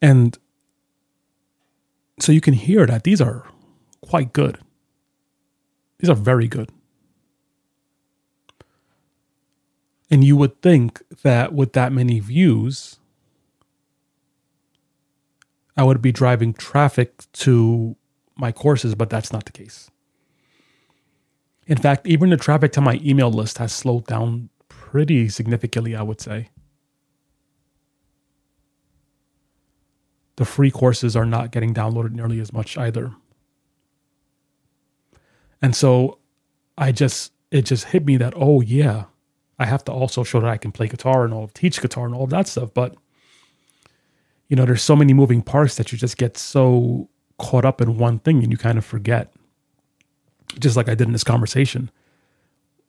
And 0.00 0.38
so 2.18 2.32
you 2.32 2.40
can 2.40 2.54
hear 2.54 2.86
that 2.86 3.04
these 3.04 3.20
are 3.20 3.46
quite 4.00 4.32
good. 4.32 4.58
These 5.98 6.10
are 6.10 6.16
very 6.16 6.48
good. 6.48 6.70
And 10.10 10.22
you 10.22 10.36
would 10.36 10.60
think 10.60 11.00
that 11.22 11.54
with 11.54 11.72
that 11.72 11.92
many 11.92 12.20
views, 12.20 12.98
I 15.76 15.84
would 15.84 16.02
be 16.02 16.12
driving 16.12 16.52
traffic 16.52 17.22
to 17.32 17.96
my 18.36 18.52
courses, 18.52 18.94
but 18.94 19.08
that's 19.08 19.32
not 19.32 19.46
the 19.46 19.52
case. 19.52 19.90
In 21.72 21.78
fact, 21.78 22.06
even 22.06 22.28
the 22.28 22.36
traffic 22.36 22.70
to 22.72 22.82
my 22.82 23.00
email 23.02 23.30
list 23.30 23.56
has 23.56 23.72
slowed 23.72 24.04
down 24.04 24.50
pretty 24.68 25.30
significantly, 25.30 25.96
I 25.96 26.02
would 26.02 26.20
say. 26.20 26.50
The 30.36 30.44
free 30.44 30.70
courses 30.70 31.16
are 31.16 31.24
not 31.24 31.50
getting 31.50 31.72
downloaded 31.72 32.10
nearly 32.10 32.40
as 32.40 32.52
much 32.52 32.76
either. 32.76 33.14
And 35.62 35.74
so 35.74 36.18
I 36.76 36.92
just, 36.92 37.32
it 37.50 37.62
just 37.62 37.84
hit 37.84 38.04
me 38.04 38.18
that, 38.18 38.34
oh, 38.36 38.60
yeah, 38.60 39.04
I 39.58 39.64
have 39.64 39.82
to 39.84 39.92
also 39.92 40.24
show 40.24 40.40
that 40.40 40.50
I 40.50 40.58
can 40.58 40.72
play 40.72 40.88
guitar 40.88 41.24
and 41.24 41.32
all, 41.32 41.48
teach 41.48 41.80
guitar 41.80 42.04
and 42.04 42.14
all 42.14 42.26
that 42.26 42.48
stuff. 42.48 42.74
But 42.74 42.96
you 44.46 44.56
know, 44.56 44.66
there's 44.66 44.82
so 44.82 44.94
many 44.94 45.14
moving 45.14 45.40
parts 45.40 45.76
that 45.76 45.90
you 45.90 45.96
just 45.96 46.18
get 46.18 46.36
so 46.36 47.08
caught 47.38 47.64
up 47.64 47.80
in 47.80 47.96
one 47.96 48.18
thing 48.18 48.42
and 48.42 48.52
you 48.52 48.58
kind 48.58 48.76
of 48.76 48.84
forget. 48.84 49.32
Just 50.58 50.76
like 50.76 50.88
I 50.88 50.94
did 50.94 51.06
in 51.06 51.12
this 51.12 51.24
conversation. 51.24 51.90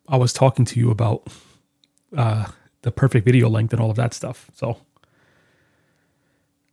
I 0.07 0.17
was 0.17 0.33
talking 0.33 0.65
to 0.65 0.79
you 0.79 0.91
about 0.91 1.27
uh, 2.15 2.47
the 2.81 2.91
perfect 2.91 3.25
video 3.25 3.49
length 3.49 3.73
and 3.73 3.81
all 3.81 3.89
of 3.89 3.95
that 3.95 4.13
stuff. 4.13 4.49
So, 4.53 4.77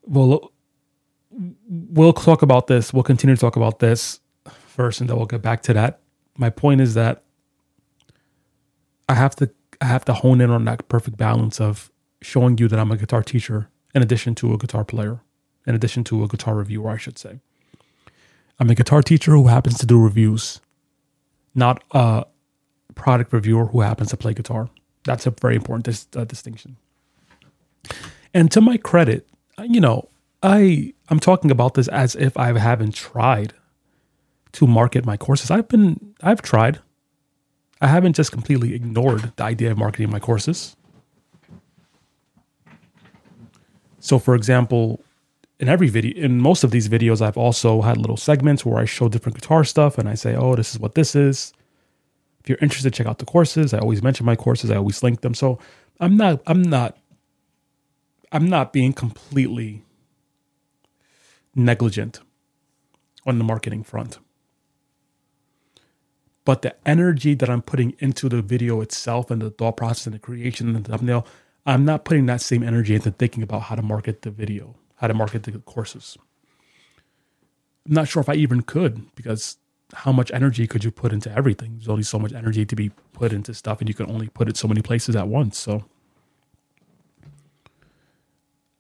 we'll 0.05 0.53
we'll 1.69 2.13
talk 2.13 2.43
about 2.43 2.67
this. 2.67 2.93
We'll 2.93 3.03
continue 3.05 3.37
to 3.37 3.41
talk 3.41 3.57
about 3.57 3.79
this 3.79 4.21
first, 4.67 5.01
and 5.01 5.09
then 5.09 5.17
we'll 5.17 5.27
get 5.27 5.43
back 5.43 5.63
to 5.63 5.75
that. 5.75 6.01
My 6.37 6.51
point 6.51 6.81
is 6.81 6.95
that 6.95 7.23
I 9.09 9.15
have 9.15 9.37
to 9.37 9.51
I 9.81 9.87
have 9.87 10.05
to 10.07 10.13
hone 10.13 10.41
in 10.41 10.51
on 10.51 10.65
that 10.67 10.89
perfect 10.89 11.17
balance 11.17 11.61
of 11.61 11.91
showing 12.21 12.59
you 12.59 12.69
that 12.69 12.79
I'm 12.79 12.91
a 12.91 12.97
guitar 12.97 13.23
teacher 13.23 13.69
in 13.95 14.03
addition 14.03 14.35
to 14.37 14.53
a 14.53 14.59
guitar 14.59 14.85
player, 14.85 15.21
in 15.67 15.75
addition 15.75 16.05
to 16.05 16.23
a 16.23 16.29
guitar 16.29 16.55
reviewer, 16.55 16.91
I 16.91 16.97
should 16.97 17.19
say. 17.19 17.41
I'm 18.59 18.71
a 18.71 18.75
guitar 18.75 19.03
teacher 19.03 19.33
who 19.33 19.47
happens 19.47 19.79
to 19.79 19.87
do 19.87 19.99
reviews, 19.99 20.61
not 21.55 21.83
a 21.93 22.25
product 22.95 23.33
reviewer 23.33 23.67
who 23.67 23.81
happens 23.81 24.11
to 24.11 24.17
play 24.17 24.35
guitar. 24.35 24.69
That's 25.05 25.27
a 25.27 25.31
very 25.31 25.57
important 25.57 25.85
dis- 25.85 26.07
uh, 26.15 26.25
distinction. 26.25 26.77
And 28.35 28.51
to 28.53 28.61
my 28.61 28.77
credit, 28.77 29.29
you 29.63 29.81
know, 29.81 30.09
I 30.43 30.95
I'm 31.09 31.21
talking 31.21 31.51
about 31.51 31.75
this 31.75 31.89
as 31.89 32.15
if 32.15 32.37
I 32.37 32.57
haven't 32.59 32.95
tried 32.95 33.55
to 34.53 34.67
market 34.67 35.05
my 35.05 35.17
courses. 35.17 35.51
I've 35.51 35.69
been 35.69 36.15
I've 36.23 36.43
tried. 36.43 36.81
I 37.81 37.87
haven't 37.87 38.15
just 38.15 38.31
completely 38.31 38.75
ignored 38.75 39.33
the 39.37 39.45
idea 39.45 39.71
of 39.71 39.79
marketing 39.79 40.11
my 40.11 40.19
courses. 40.19 40.77
So, 44.01 44.19
for 44.19 44.35
example, 44.35 45.03
in 45.61 45.69
every 45.69 45.91
video, 45.91 46.17
in 46.17 46.41
most 46.41 46.65
of 46.65 46.71
these 46.71 46.89
videos, 46.89 47.21
I've 47.21 47.37
also 47.37 47.83
had 47.83 47.99
little 47.99 48.17
segments 48.17 48.65
where 48.65 48.79
I 48.79 48.87
show 48.87 49.11
different 49.11 49.39
guitar 49.39 49.63
stuff 49.63 49.99
and 49.99 50.09
I 50.09 50.15
say, 50.15 50.35
oh, 50.35 50.57
this 50.57 50.73
is 50.73 50.81
what 50.81 50.95
this 50.95 51.15
is. 51.15 51.53
If 52.41 52.49
you're 52.49 52.59
interested, 52.63 52.95
check 52.95 53.07
out 53.07 53.19
the 53.19 53.27
courses. 53.27 53.75
I 53.75 53.79
always 53.79 54.03
mention 54.03 54.25
my 54.25 54.37
courses. 54.37 54.71
I 54.71 54.77
always 54.77 55.03
link 55.03 55.21
them. 55.21 55.35
So 55.35 55.59
I'm 56.01 56.17
not, 56.17 56.41
I'm 56.47 56.63
not, 56.63 56.97
I'm 58.33 58.49
not 58.49 58.73
being 58.73 58.95
completely 58.95 59.85
negligent 61.55 62.21
on 63.27 63.37
the 63.37 63.45
marketing 63.45 63.83
front. 63.83 64.19
But 66.47 66.63
the 66.63 66.75
energy 66.89 67.35
that 67.35 67.51
I'm 67.51 67.61
putting 67.61 67.95
into 67.99 68.31
the 68.31 68.41
video 68.41 68.81
itself 68.81 69.31
and 69.31 69.43
the 69.43 69.51
thought 69.51 69.77
process 69.77 70.07
and 70.07 70.15
the 70.15 70.21
creation 70.21 70.75
and 70.75 70.87
the 70.87 70.93
thumbnail, 70.93 71.27
I'm 71.67 71.85
not 71.85 72.07
putting 72.07 72.25
that 72.27 72.41
same 72.41 72.63
energy 72.63 72.95
into 72.95 73.11
thinking 73.11 73.43
about 73.43 73.65
how 73.65 73.75
to 73.75 73.83
market 73.83 74.23
the 74.23 74.31
video, 74.31 74.75
how 75.01 75.07
to 75.07 75.15
market 75.15 75.45
the 75.45 75.53
courses. 75.61 76.19
I'm 77.87 77.95
not 77.95 78.09
sure 78.09 78.21
if 78.21 78.29
I 78.29 78.35
even 78.35 78.63
could 78.63 79.15
because 79.15 79.57
how 79.95 80.13
much 80.13 80.31
energy 80.33 80.67
could 80.67 80.85
you 80.85 80.91
put 80.91 81.13
into 81.13 81.33
everything? 81.33 81.75
There's 81.77 81.89
only 81.89 82.03
so 82.03 82.19
much 82.19 82.33
energy 82.33 82.67
to 82.67 82.77
be 82.77 82.91
put 83.13 83.33
into 83.33 83.55
stuff, 83.55 83.81
and 83.81 83.89
you 83.89 83.95
can 83.95 84.11
only 84.11 84.29
put 84.29 84.49
it 84.49 84.57
so 84.57 84.69
many 84.69 84.83
places 84.83 85.17
at 85.17 85.29
once. 85.29 85.59
So 85.59 85.85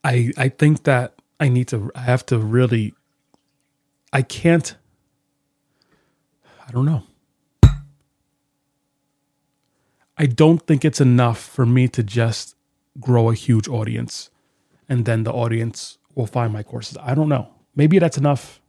I 0.04 0.32
I 0.36 0.48
think 0.50 0.84
that 0.84 1.14
I 1.40 1.48
need 1.48 1.68
to 1.68 1.90
I 1.94 2.00
have 2.00 2.26
to 2.26 2.38
really 2.38 2.94
I 4.12 4.22
can't 4.22 4.76
I 6.68 6.72
don't 6.72 6.86
know. 6.86 7.02
I 10.18 10.26
don't 10.26 10.66
think 10.66 10.84
it's 10.84 11.00
enough 11.00 11.40
for 11.40 11.64
me 11.64 11.88
to 11.88 12.02
just 12.02 12.54
grow 13.00 13.30
a 13.30 13.34
huge 13.34 13.68
audience 13.68 14.30
and 14.88 15.06
then 15.06 15.24
the 15.24 15.32
audience 15.32 15.96
will 16.14 16.26
find 16.26 16.52
my 16.52 16.62
courses. 16.62 16.96
I 17.00 17.14
don't 17.14 17.28
know. 17.28 17.48
Maybe 17.74 17.98
that's 17.98 18.18
enough. 18.18 18.60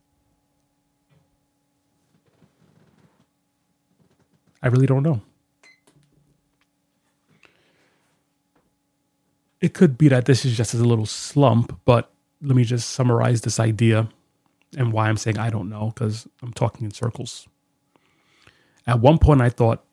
I 4.63 4.67
really 4.67 4.85
don't 4.85 5.03
know. 5.03 5.21
It 9.59 9.73
could 9.73 9.97
be 9.97 10.07
that 10.07 10.25
this 10.25 10.43
is 10.45 10.57
just 10.57 10.73
a 10.73 10.77
little 10.77 11.05
slump, 11.05 11.79
but 11.85 12.11
let 12.41 12.55
me 12.55 12.63
just 12.63 12.89
summarize 12.89 13.41
this 13.41 13.59
idea 13.59 14.09
and 14.77 14.91
why 14.91 15.07
I'm 15.09 15.17
saying 15.17 15.37
I 15.37 15.49
don't 15.49 15.69
know 15.69 15.91
because 15.93 16.27
I'm 16.41 16.53
talking 16.53 16.85
in 16.85 16.91
circles. 16.91 17.47
At 18.87 18.99
one 18.99 19.19
point, 19.19 19.41
I 19.41 19.49
thought 19.49 19.83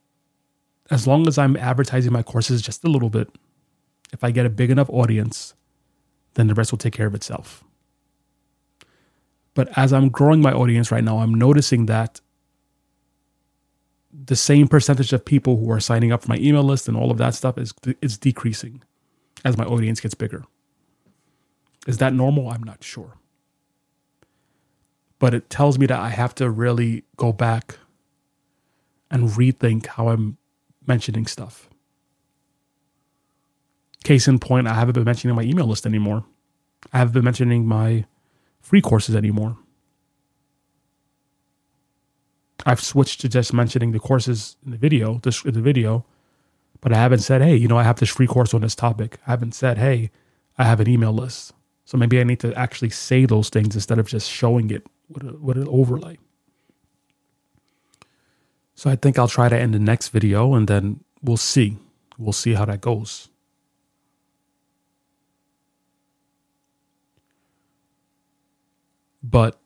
as 0.91 1.07
long 1.07 1.29
as 1.29 1.37
I'm 1.37 1.57
advertising 1.57 2.13
my 2.13 2.23
courses 2.23 2.63
just 2.63 2.85
a 2.85 2.89
little 2.89 3.11
bit, 3.11 3.31
if 4.13 4.25
I 4.25 4.31
get 4.31 4.47
a 4.47 4.51
big 4.51 4.71
enough 4.71 4.89
audience, 4.89 5.53
then 6.39 6.47
the 6.47 6.55
rest 6.55 6.71
will 6.73 6.79
take 6.79 6.95
care 6.95 7.09
of 7.09 7.17
itself. 7.17 7.65
But 9.55 9.77
as 9.77 9.93
I'm 9.93 10.09
growing 10.09 10.41
my 10.41 10.53
audience 10.53 10.93
right 10.93 11.03
now, 11.03 11.19
I'm 11.19 11.35
noticing 11.35 11.87
that 11.87 12.21
the 14.13 14.37
same 14.37 14.69
percentage 14.69 15.13
of 15.13 15.25
people 15.25 15.57
who 15.57 15.69
are 15.73 15.81
signing 15.81 16.13
up 16.13 16.23
for 16.23 16.29
my 16.29 16.37
email 16.39 16.63
list 16.63 16.87
and 16.87 16.97
all 16.97 17.11
of 17.11 17.19
that 17.19 17.35
stuff 17.35 17.59
is 17.59 17.75
is 18.01 18.17
decreasing 18.17 18.83
as 19.45 19.59
my 19.59 19.65
audience 19.65 20.01
gets 20.01 20.15
bigger. 20.15 20.45
Is 21.89 21.99
that 21.99 22.15
normal? 22.15 22.51
I'm 22.51 22.63
not 22.63 22.85
sure. 22.85 23.15
But 25.19 25.35
it 25.35 25.51
tells 25.51 25.77
me 25.77 25.87
that 25.87 25.99
I 25.99 26.11
have 26.11 26.37
to 26.37 26.49
really 26.49 27.03
go 27.17 27.33
back 27.33 27.79
and 29.11 29.29
rethink 29.31 29.87
how 29.87 30.11
I'm 30.11 30.37
mentioning 30.87 31.27
stuff. 31.27 31.68
Case 34.05 34.29
in 34.29 34.39
point, 34.39 34.67
I 34.67 34.75
haven't 34.75 34.95
been 34.95 35.05
mentioning 35.05 35.37
my 35.37 35.43
email 35.43 35.67
list 35.67 35.87
anymore. 35.87 36.25
I 36.93 36.99
haven't 36.99 37.15
been 37.15 37.25
mentioning 37.25 37.67
my 37.67 38.05
free 38.61 38.81
courses 38.81 39.17
anymore. 39.17 39.57
I've 42.67 42.81
switched 42.81 43.21
to 43.23 43.29
just 43.29 43.53
mentioning 43.53 43.93
the 43.93 43.99
courses 43.99 44.57
in 44.65 44.73
the 44.73 44.77
video, 44.77 45.21
this 45.23 45.45
in 45.45 45.55
the 45.55 45.61
video, 45.61 46.05
but 46.81 46.93
I 46.93 46.97
haven't 46.97 47.21
said, 47.21 47.43
hey, 47.43 47.57
you 47.57 47.69
know, 47.69 47.79
I 47.79 47.83
have 47.83 47.99
this 47.99 48.11
free 48.11 48.27
course 48.27 48.55
on 48.55 48.61
this 48.61 48.75
topic. 48.75 49.19
I 49.27 49.31
haven't 49.31 49.55
said, 49.55 49.79
hey, 49.79 50.11
I 50.59 50.65
have 50.65 50.81
an 50.81 50.89
email 50.89 51.13
list. 51.13 51.53
So 51.85 51.97
maybe 51.97 52.21
I 52.21 52.25
need 52.25 52.41
to 52.41 52.55
actually 52.55 52.91
say 52.91 53.25
those 53.25 53.49
things 53.49 53.75
instead 53.75 53.99
of 53.99 54.07
just 54.07 54.31
showing 54.31 54.71
it 54.71 54.87
with, 55.09 55.23
with 55.41 55.57
an 55.57 55.69
overlay. 55.69 56.19
So 58.75 58.91
I 58.91 58.97
think 58.97 59.19
I'll 59.19 59.29
try 59.29 59.49
to 59.49 59.59
end 59.59 59.75
the 59.75 59.79
next 59.79 60.09
video 60.11 60.55
and 60.55 60.69
then 60.69 61.01
we'll 61.23 61.37
see. 61.37 61.79
We'll 62.19 62.33
see 62.33 62.55
how 62.55 62.65
that 62.67 62.81
goes. 62.81 63.29
But 69.29 69.59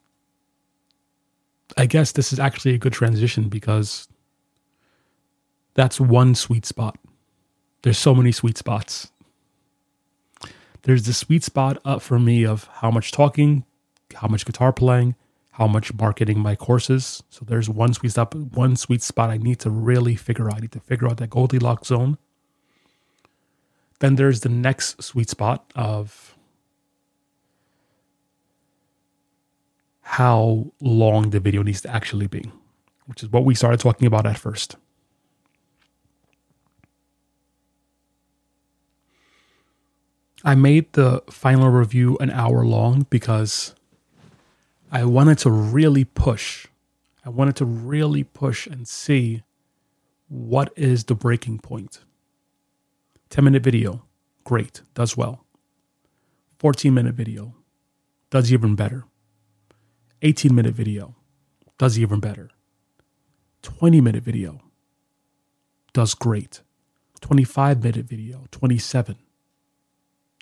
I 1.76 1.86
guess 1.86 2.12
this 2.12 2.32
is 2.32 2.40
actually 2.40 2.74
a 2.74 2.78
good 2.78 2.92
transition 2.92 3.48
because 3.48 4.08
that's 5.74 6.00
one 6.00 6.34
sweet 6.34 6.66
spot. 6.66 6.98
There's 7.82 7.98
so 7.98 8.14
many 8.14 8.32
sweet 8.32 8.58
spots. 8.58 9.10
There's 10.82 11.04
the 11.04 11.12
sweet 11.12 11.44
spot 11.44 11.78
up 11.84 12.02
for 12.02 12.18
me 12.18 12.44
of 12.44 12.68
how 12.74 12.90
much 12.90 13.12
talking, 13.12 13.64
how 14.14 14.28
much 14.28 14.44
guitar 14.44 14.72
playing, 14.72 15.14
how 15.52 15.66
much 15.66 15.94
marketing 15.94 16.40
my 16.40 16.56
courses. 16.56 17.22
So 17.30 17.44
there's 17.44 17.68
one 17.68 17.94
sweet 17.94 18.12
spot, 18.12 18.34
one 18.34 18.74
sweet 18.76 19.02
spot 19.02 19.30
I 19.30 19.36
need 19.36 19.60
to 19.60 19.70
really 19.70 20.16
figure 20.16 20.48
out. 20.48 20.56
I 20.56 20.60
need 20.60 20.72
to 20.72 20.80
figure 20.80 21.08
out 21.08 21.18
that 21.18 21.30
Goldilocks 21.30 21.88
zone. 21.88 22.18
Then 24.00 24.16
there's 24.16 24.40
the 24.40 24.48
next 24.48 25.02
sweet 25.02 25.30
spot 25.30 25.72
of 25.76 26.31
how 30.12 30.70
long 30.82 31.30
the 31.30 31.40
video 31.40 31.62
needs 31.62 31.80
to 31.80 31.88
actually 31.88 32.26
be, 32.26 32.44
which 33.06 33.22
is 33.22 33.30
what 33.30 33.46
we 33.46 33.54
started 33.54 33.80
talking 33.80 34.06
about 34.06 34.26
at 34.26 34.36
first. 34.36 34.76
I 40.44 40.54
made 40.54 40.92
the 40.92 41.22
final 41.30 41.70
review 41.70 42.18
an 42.20 42.28
hour 42.28 42.62
long 42.62 43.06
because 43.08 43.74
I 44.90 45.04
wanted 45.06 45.38
to 45.38 45.50
really 45.50 46.04
push. 46.04 46.66
I 47.24 47.30
wanted 47.30 47.56
to 47.56 47.64
really 47.64 48.22
push 48.22 48.66
and 48.66 48.86
see 48.86 49.42
what 50.28 50.74
is 50.76 51.04
the 51.04 51.14
breaking 51.14 51.60
point. 51.60 52.00
10 53.30 53.44
minute 53.44 53.62
video, 53.62 54.04
great, 54.44 54.82
does 54.92 55.16
well. 55.16 55.46
14 56.58 56.92
minute 56.92 57.14
video, 57.14 57.54
does 58.28 58.52
even 58.52 58.74
better. 58.74 59.06
18 60.24 60.54
minute 60.54 60.74
video 60.74 61.16
does 61.78 61.98
even 61.98 62.20
better. 62.20 62.50
20 63.62 64.00
minute 64.00 64.22
video 64.22 64.60
does 65.92 66.14
great. 66.14 66.60
25 67.20 67.82
minute 67.82 68.06
video, 68.06 68.46
27. 68.52 69.16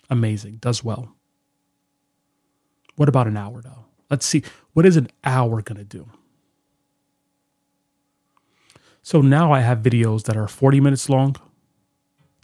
Amazing, 0.09 0.57
does 0.57 0.83
well. 0.83 1.15
What 2.95 3.09
about 3.09 3.27
an 3.27 3.37
hour 3.37 3.61
though? 3.61 3.85
Let's 4.09 4.25
see, 4.25 4.43
what 4.73 4.85
is 4.85 4.97
an 4.97 5.09
hour 5.23 5.61
to 5.63 5.83
do? 5.83 6.09
So 9.01 9.21
now 9.21 9.51
I 9.51 9.61
have 9.61 9.79
videos 9.79 10.23
that 10.23 10.37
are 10.37 10.47
40 10.47 10.79
minutes 10.79 11.09
long, 11.09 11.35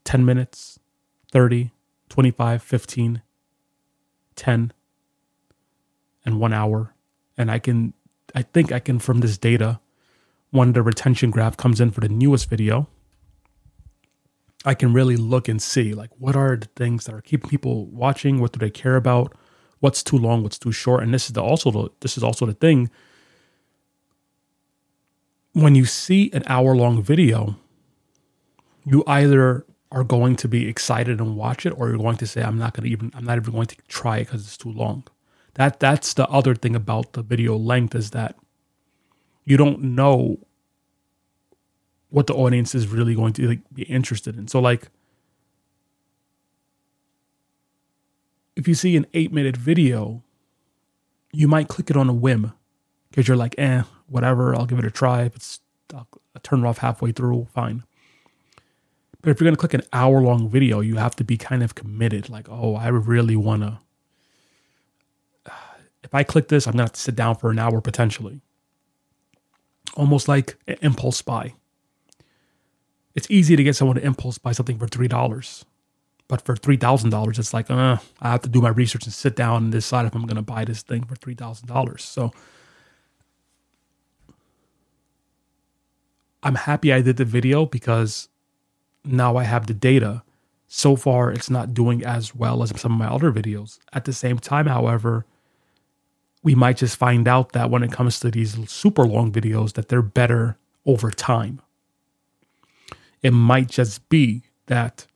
10 0.05 0.25
minutes, 0.25 0.79
30, 1.31 1.71
25, 2.09 2.63
15, 2.63 3.21
10, 4.35 4.73
and 6.25 6.39
one 6.39 6.53
hour 6.53 6.95
and 7.37 7.51
I 7.51 7.59
can, 7.59 7.93
I 8.33 8.41
think 8.41 8.71
I 8.71 8.79
can 8.79 8.99
from 8.99 9.19
this 9.19 9.37
data, 9.37 9.79
when 10.51 10.73
the 10.73 10.81
retention 10.81 11.31
graph 11.31 11.57
comes 11.57 11.79
in 11.79 11.91
for 11.91 12.01
the 12.01 12.09
newest 12.09 12.49
video, 12.49 12.87
I 14.65 14.73
can 14.73 14.93
really 14.93 15.15
look 15.15 15.47
and 15.47 15.61
see 15.61 15.93
like 15.93 16.09
what 16.17 16.35
are 16.35 16.55
the 16.55 16.67
things 16.75 17.05
that 17.05 17.15
are 17.15 17.21
keeping 17.21 17.49
people 17.49 17.85
watching, 17.87 18.39
what 18.39 18.53
do 18.53 18.59
they 18.59 18.69
care 18.69 18.95
about, 18.95 19.35
what's 19.79 20.03
too 20.03 20.17
long, 20.17 20.43
what's 20.43 20.57
too 20.57 20.71
short, 20.71 21.03
and 21.03 21.13
this 21.13 21.27
is 21.27 21.33
the 21.33 21.43
also 21.43 21.71
the, 21.71 21.89
this 22.01 22.17
is 22.17 22.23
also 22.23 22.45
the 22.45 22.53
thing. 22.53 22.89
When 25.53 25.75
you 25.75 25.85
see 25.85 26.29
an 26.33 26.43
hour 26.47 26.75
long 26.75 27.01
video, 27.01 27.55
you 28.85 29.03
either 29.07 29.65
are 29.91 30.03
going 30.03 30.35
to 30.37 30.47
be 30.47 30.67
excited 30.67 31.19
and 31.19 31.35
watch 31.35 31.65
it, 31.65 31.71
or 31.71 31.89
you're 31.89 31.97
going 31.97 32.17
to 32.17 32.27
say, 32.27 32.43
"I'm 32.43 32.57
not 32.57 32.73
going 32.73 32.85
to 32.85 32.89
even, 32.89 33.11
I'm 33.15 33.23
not 33.23 33.37
even 33.37 33.53
going 33.53 33.67
to 33.67 33.75
try 33.87 34.17
it 34.17 34.25
because 34.25 34.43
it's 34.43 34.57
too 34.57 34.71
long." 34.71 35.03
That 35.57 35.79
that's 35.79 36.13
the 36.13 36.27
other 36.27 36.53
thing 36.53 36.75
about 36.75 37.13
the 37.13 37.23
video 37.23 37.57
length 37.57 37.95
is 37.95 38.11
that 38.11 38.35
you 39.43 39.57
don't 39.57 39.81
know 39.81 40.37
what 42.09 42.27
the 42.27 42.33
audience 42.35 42.75
is 42.75 42.87
really 42.87 43.15
going 43.15 43.33
to 43.33 43.47
like, 43.47 43.61
be 43.73 43.83
interested 43.83 44.37
in. 44.37 44.47
So 44.47 44.59
like 44.59 44.89
if 48.55 48.67
you 48.67 48.75
see 48.75 48.95
an 48.95 49.07
8 49.15 49.33
minute 49.33 49.57
video, 49.57 50.23
you 51.33 51.47
might 51.47 51.67
click 51.67 51.89
it 51.89 51.97
on 51.97 52.07
a 52.07 52.13
whim 52.13 52.53
because 53.09 53.27
you're 53.27 53.37
like, 53.37 53.55
"Eh, 53.57 53.81
whatever, 54.05 54.55
I'll 54.55 54.67
give 54.67 54.79
it 54.79 54.85
a 54.85 54.91
try. 54.91 55.23
If 55.23 55.35
it's 55.35 55.59
I'll, 55.93 56.07
I'll 56.35 56.41
turn 56.43 56.63
it 56.63 56.67
off 56.67 56.77
halfway 56.79 57.11
through, 57.11 57.47
fine." 57.53 57.83
But 59.21 59.31
if 59.31 59.39
you're 59.39 59.45
going 59.45 59.55
to 59.55 59.59
click 59.59 59.73
an 59.73 59.83
hour 59.91 60.21
long 60.21 60.49
video, 60.49 60.79
you 60.81 60.97
have 60.97 61.15
to 61.15 61.23
be 61.23 61.37
kind 61.37 61.63
of 61.63 61.75
committed 61.75 62.29
like, 62.29 62.47
"Oh, 62.49 62.75
I 62.75 62.87
really 62.87 63.35
want 63.35 63.63
to 63.63 63.79
if 66.07 66.15
I 66.15 66.23
click 66.23 66.47
this, 66.47 66.65
I'm 66.65 66.71
going 66.71 66.77
to 66.77 66.83
have 66.83 66.93
to 66.93 67.01
sit 67.01 67.17
down 67.17 67.35
for 67.35 67.49
an 67.49 67.59
hour 67.59 67.81
potentially. 67.81 68.39
Almost 69.95 70.29
like 70.29 70.57
an 70.65 70.77
impulse 70.81 71.21
buy. 71.21 71.53
It's 73.13 73.29
easy 73.29 73.57
to 73.57 73.63
get 73.63 73.75
someone 73.75 73.97
to 73.97 74.05
impulse 74.05 74.37
buy 74.37 74.53
something 74.53 74.79
for 74.79 74.87
$3. 74.87 75.65
But 76.29 76.41
for 76.41 76.55
$3,000, 76.55 77.39
it's 77.39 77.53
like, 77.53 77.69
uh, 77.69 77.97
I 78.21 78.31
have 78.31 78.41
to 78.43 78.49
do 78.49 78.61
my 78.61 78.69
research 78.69 79.03
and 79.03 79.13
sit 79.13 79.35
down 79.35 79.63
and 79.63 79.71
decide 79.71 80.05
if 80.05 80.15
I'm 80.15 80.25
going 80.25 80.37
to 80.37 80.41
buy 80.41 80.63
this 80.63 80.81
thing 80.81 81.03
for 81.03 81.15
$3,000. 81.15 81.99
So 81.99 82.31
I'm 86.41 86.55
happy 86.55 86.93
I 86.93 87.01
did 87.01 87.17
the 87.17 87.25
video 87.25 87.65
because 87.65 88.29
now 89.03 89.35
I 89.35 89.43
have 89.43 89.67
the 89.67 89.73
data. 89.73 90.23
So 90.69 90.95
far, 90.95 91.33
it's 91.33 91.49
not 91.49 91.73
doing 91.73 92.05
as 92.05 92.33
well 92.33 92.63
as 92.63 92.69
some 92.79 92.93
of 92.93 92.97
my 92.97 93.13
other 93.13 93.33
videos. 93.33 93.79
At 93.91 94.05
the 94.05 94.13
same 94.13 94.39
time, 94.39 94.67
however, 94.67 95.25
we 96.47 96.55
might 96.55 96.77
just 96.77 96.95
find 96.95 97.27
out 97.27 97.51
that 97.51 97.69
when 97.69 97.83
it 97.83 97.91
comes 97.91 98.21
to 98.21 98.31
these 98.31 98.57
super 98.69 99.03
long 99.03 99.33
videos 99.33 99.73
that 99.73 99.89
they're 99.89 100.01
better 100.01 100.57
over 100.85 101.11
time. 101.11 101.59
It 103.21 103.31
might 103.31 103.67
just 103.67 104.07
be 104.07 104.43
that 104.67 105.07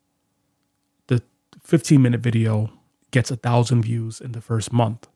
the 1.07 1.23
15 1.63 2.01
minute 2.01 2.19
video 2.19 2.69
gets 3.11 3.31
a 3.31 3.37
thousand 3.37 3.83
views 3.83 4.19
in 4.19 4.33
the 4.33 4.41
first 4.41 4.73
month, 4.73 5.07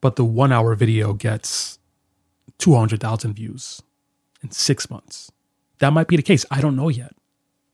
but 0.00 0.16
the 0.16 0.24
one 0.24 0.52
hour 0.52 0.74
video 0.74 1.12
gets 1.12 1.78
200,000 2.56 3.34
views 3.34 3.82
in 4.42 4.50
six 4.50 4.88
months. 4.88 5.30
That 5.80 5.92
might 5.92 6.08
be 6.08 6.16
the 6.16 6.22
case. 6.22 6.46
I 6.50 6.62
don't 6.62 6.76
know 6.76 6.88
yet. 6.88 7.14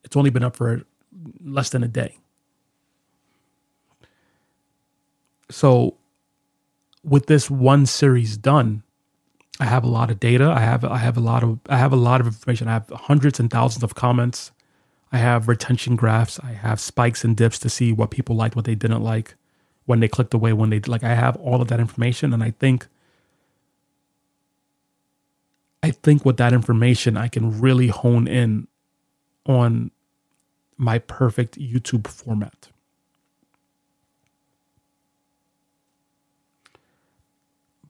It's 0.02 0.16
only 0.16 0.30
been 0.30 0.42
up 0.42 0.56
for 0.56 0.82
less 1.44 1.70
than 1.70 1.84
a 1.84 1.88
day. 1.88 2.18
So 5.48 5.99
with 7.02 7.26
this 7.26 7.50
one 7.50 7.86
series 7.86 8.36
done, 8.36 8.82
I 9.58 9.64
have 9.66 9.84
a 9.84 9.88
lot 9.88 10.10
of 10.10 10.20
data. 10.20 10.50
I 10.50 10.60
have 10.60 10.84
I 10.84 10.98
have 10.98 11.16
a 11.16 11.20
lot 11.20 11.42
of 11.42 11.58
I 11.68 11.76
have 11.76 11.92
a 11.92 11.96
lot 11.96 12.20
of 12.20 12.26
information. 12.26 12.68
I 12.68 12.72
have 12.72 12.88
hundreds 12.90 13.38
and 13.38 13.50
thousands 13.50 13.82
of 13.82 13.94
comments. 13.94 14.52
I 15.12 15.18
have 15.18 15.48
retention 15.48 15.96
graphs. 15.96 16.38
I 16.40 16.52
have 16.52 16.80
spikes 16.80 17.24
and 17.24 17.36
dips 17.36 17.58
to 17.60 17.68
see 17.68 17.92
what 17.92 18.10
people 18.10 18.36
liked, 18.36 18.56
what 18.56 18.64
they 18.64 18.74
didn't 18.74 19.02
like, 19.02 19.34
when 19.84 20.00
they 20.00 20.08
clicked 20.08 20.34
away, 20.34 20.52
when 20.52 20.70
they 20.70 20.80
like. 20.80 21.04
I 21.04 21.14
have 21.14 21.36
all 21.36 21.60
of 21.60 21.68
that 21.68 21.80
information, 21.80 22.32
and 22.32 22.42
I 22.42 22.52
think 22.52 22.86
I 25.82 25.90
think 25.90 26.24
with 26.24 26.36
that 26.36 26.52
information, 26.52 27.16
I 27.16 27.28
can 27.28 27.60
really 27.60 27.88
hone 27.88 28.26
in 28.28 28.68
on 29.46 29.90
my 30.76 30.98
perfect 30.98 31.58
YouTube 31.58 32.06
format. 32.06 32.69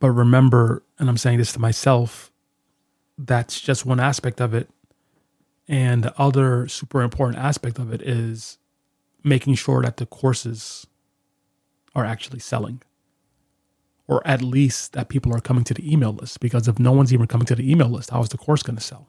But 0.00 0.10
remember, 0.10 0.82
and 0.98 1.08
I'm 1.08 1.18
saying 1.18 1.38
this 1.38 1.52
to 1.52 1.58
myself, 1.60 2.32
that's 3.16 3.60
just 3.60 3.86
one 3.86 4.00
aspect 4.00 4.40
of 4.40 4.54
it. 4.54 4.68
And 5.68 6.02
the 6.02 6.18
other 6.20 6.66
super 6.66 7.02
important 7.02 7.38
aspect 7.38 7.78
of 7.78 7.92
it 7.92 8.02
is 8.02 8.58
making 9.22 9.54
sure 9.54 9.82
that 9.82 9.98
the 9.98 10.06
courses 10.06 10.86
are 11.94 12.04
actually 12.04 12.40
selling. 12.40 12.82
Or 14.08 14.26
at 14.26 14.42
least 14.42 14.94
that 14.94 15.08
people 15.08 15.36
are 15.36 15.40
coming 15.40 15.64
to 15.64 15.74
the 15.74 15.92
email 15.92 16.12
list. 16.12 16.40
Because 16.40 16.66
if 16.66 16.78
no 16.78 16.92
one's 16.92 17.12
even 17.12 17.26
coming 17.26 17.46
to 17.46 17.54
the 17.54 17.70
email 17.70 17.88
list, 17.88 18.10
how 18.10 18.22
is 18.22 18.30
the 18.30 18.38
course 18.38 18.62
going 18.62 18.76
to 18.76 18.82
sell? 18.82 19.06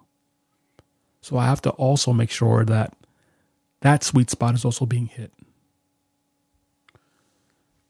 So 1.21 1.37
I 1.37 1.45
have 1.45 1.61
to 1.61 1.71
also 1.71 2.11
make 2.13 2.29
sure 2.29 2.65
that 2.65 2.93
that 3.79 4.03
sweet 4.03 4.29
spot 4.29 4.55
is 4.55 4.65
also 4.65 4.85
being 4.85 5.07
hit. 5.07 5.31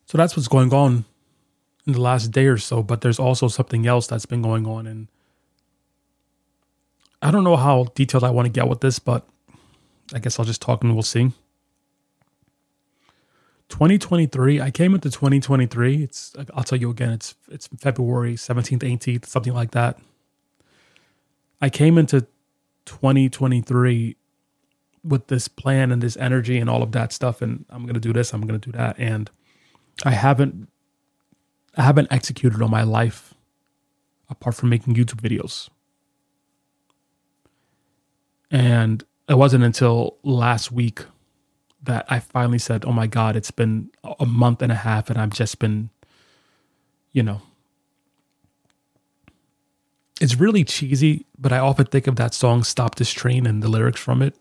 So 0.06 0.18
that's 0.18 0.38
what's 0.38 0.48
going 0.48 0.74
on 0.74 1.06
in 1.86 1.94
the 1.94 2.02
last 2.02 2.32
day 2.32 2.46
or 2.46 2.58
so, 2.58 2.84
but 2.84 3.02
there's 3.02 3.20
also 3.20 3.48
something 3.48 3.88
else 3.88 4.08
that's 4.08 4.26
been 4.26 4.42
going 4.42 4.68
on. 4.68 4.86
And 4.88 5.08
I 7.22 7.32
don't 7.32 7.44
know 7.44 7.58
how 7.58 7.86
detailed 7.96 8.24
I 8.24 8.30
want 8.30 8.46
to 8.46 8.52
get 8.52 8.68
with 8.68 8.82
this, 8.82 9.00
but 9.00 9.28
I 10.14 10.20
guess 10.20 10.40
I'll 10.40 10.46
just 10.46 10.62
talk 10.62 10.84
and 10.84 10.94
we'll 10.94 11.04
see. 11.04 11.32
2023, 13.70 14.60
I 14.60 14.70
came 14.70 14.94
into 14.94 15.10
2023. 15.10 16.04
It's 16.04 16.36
I'll 16.54 16.64
tell 16.64 16.78
you 16.78 16.90
again, 16.90 17.12
it's 17.12 17.36
it's 17.50 17.68
February 17.80 18.36
17th, 18.36 18.80
18th, 18.80 19.26
something 19.26 19.54
like 19.54 19.72
that. 19.72 19.98
I 21.62 21.70
came 21.70 21.98
into 21.98 22.28
2023 22.86 24.18
with 25.04 25.28
this 25.28 25.48
plan 25.48 25.92
and 25.92 26.02
this 26.02 26.18
energy 26.18 26.58
and 26.58 26.70
all 26.70 26.84
of 26.84 26.92
that 26.92 27.14
stuff 27.14 27.42
and 27.42 27.66
I'm 27.70 27.84
going 27.84 27.94
to 27.94 28.00
do 28.00 28.14
this, 28.14 28.34
I'm 28.34 28.42
going 28.42 28.60
to 28.60 28.72
do 28.72 28.78
that 28.78 29.00
and 29.00 29.30
I 30.04 30.12
haven't 30.12 30.68
I 31.78 31.84
haven't 31.84 32.12
executed 32.12 32.62
on 32.62 32.70
my 32.70 32.84
life 32.84 33.34
apart 34.30 34.56
from 34.56 34.70
making 34.70 34.96
YouTube 34.96 35.22
videos. 35.22 35.70
And 38.50 39.04
it 39.30 39.36
wasn't 39.36 39.64
until 39.64 40.18
last 40.24 40.72
week 40.72 41.06
that 41.84 42.06
I 42.10 42.20
finally 42.20 42.60
said, 42.60 42.86
"Oh 42.86 42.92
my 42.92 43.08
god, 43.08 43.36
it's 43.36 43.52
been 43.52 43.90
a 44.20 44.26
month 44.26 44.62
and 44.62 44.72
a 44.72 44.76
half 44.76 45.10
and 45.10 45.20
I've 45.20 45.32
just 45.32 45.60
been 45.60 45.90
you 47.12 47.24
know, 47.24 47.42
it's 50.20 50.36
really 50.40 50.64
cheesy, 50.64 51.26
but 51.38 51.52
I 51.52 51.60
often 51.60 51.86
think 51.86 52.08
of 52.08 52.16
that 52.18 52.34
song 52.34 52.64
Stop 52.64 52.96
This 52.96 53.12
Train 53.12 53.46
and 53.46 53.62
the 53.62 53.68
lyrics 53.68 54.00
from 54.00 54.22
it. 54.22 54.36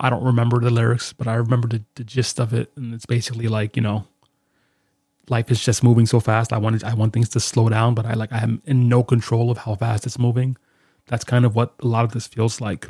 I 0.00 0.10
don't 0.10 0.24
remember 0.24 0.60
the 0.60 0.70
lyrics, 0.70 1.12
but 1.12 1.28
I 1.28 1.34
remember 1.34 1.68
the, 1.68 1.84
the 1.94 2.04
gist 2.04 2.40
of 2.40 2.52
it 2.52 2.72
and 2.76 2.92
it's 2.92 3.06
basically 3.06 3.46
like, 3.46 3.76
you 3.76 3.82
know, 3.82 4.06
life 5.28 5.50
is 5.50 5.62
just 5.62 5.82
moving 5.82 6.06
so 6.06 6.20
fast. 6.20 6.52
I 6.52 6.58
wanted 6.58 6.84
I 6.84 6.94
want 6.94 7.12
things 7.12 7.28
to 7.30 7.40
slow 7.40 7.68
down, 7.68 7.94
but 7.94 8.06
I 8.06 8.14
like 8.14 8.32
I 8.32 8.38
am 8.38 8.62
in 8.64 8.88
no 8.88 9.02
control 9.02 9.50
of 9.50 9.58
how 9.58 9.74
fast 9.74 10.06
it's 10.06 10.18
moving. 10.18 10.56
That's 11.06 11.24
kind 11.24 11.44
of 11.44 11.54
what 11.54 11.74
a 11.80 11.86
lot 11.86 12.04
of 12.04 12.12
this 12.12 12.26
feels 12.26 12.60
like. 12.60 12.86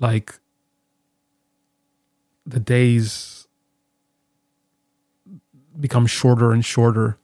Like 0.00 0.38
the 2.46 2.60
days 2.60 3.46
become 5.78 6.06
shorter 6.06 6.52
and 6.52 6.64
shorter, 6.64 7.18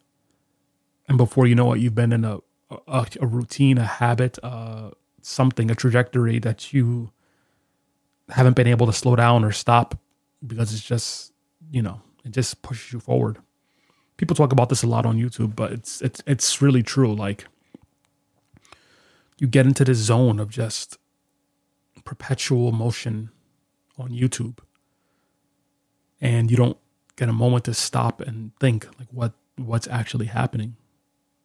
and 1.09 1.19
before 1.19 1.47
you 1.47 1.55
know 1.55 1.73
it, 1.73 1.81
you've 1.81 1.95
been 1.95 2.13
in 2.13 2.25
a 2.25 2.39
a, 2.87 3.07
a 3.21 3.27
routine, 3.27 3.79
a 3.79 3.85
habit, 3.85 4.39
uh, 4.43 4.91
something, 5.21 5.71
a 5.71 5.75
trajectory 5.75 6.39
that 6.39 6.73
you 6.73 7.11
haven't 8.29 8.55
been 8.55 8.69
able 8.69 8.87
to 8.87 8.93
slow 8.93 9.17
down 9.17 9.45
or 9.45 9.51
stop 9.53 9.99
because 10.47 10.73
it's 10.73 10.85
just 10.85 11.30
you 11.71 11.83
know, 11.83 12.01
it 12.25 12.33
just 12.33 12.63
pushes 12.63 12.93
you 12.93 13.01
forward. 13.01 13.39
People 14.17 14.37
talk 14.37 14.53
about 14.53 14.69
this 14.69 14.83
a 14.83 14.87
lot 14.87 15.07
on 15.07 15.17
YouTube, 15.17 15.57
but 15.57 15.73
it's 15.73 16.03
it's 16.03 16.23
it's 16.27 16.61
really 16.61 16.83
true. 16.83 17.15
Like 17.15 17.47
you 19.39 19.47
get 19.47 19.67
into 19.67 19.85
this 19.85 19.99
zone 19.99 20.39
of 20.39 20.51
just 20.51 20.99
perpetual 22.05 22.73
motion 22.73 23.31
on 23.99 24.11
YouTube. 24.11 24.59
And 26.21 26.51
you 26.51 26.57
don't 26.57 26.77
get 27.17 27.29
a 27.29 27.33
moment 27.33 27.65
to 27.65 27.75
stop 27.75 28.21
and 28.21 28.53
think 28.59 28.87
like 28.99 29.09
what 29.11 29.33
what's 29.57 29.89
actually 29.89 30.27
happening? 30.27 30.77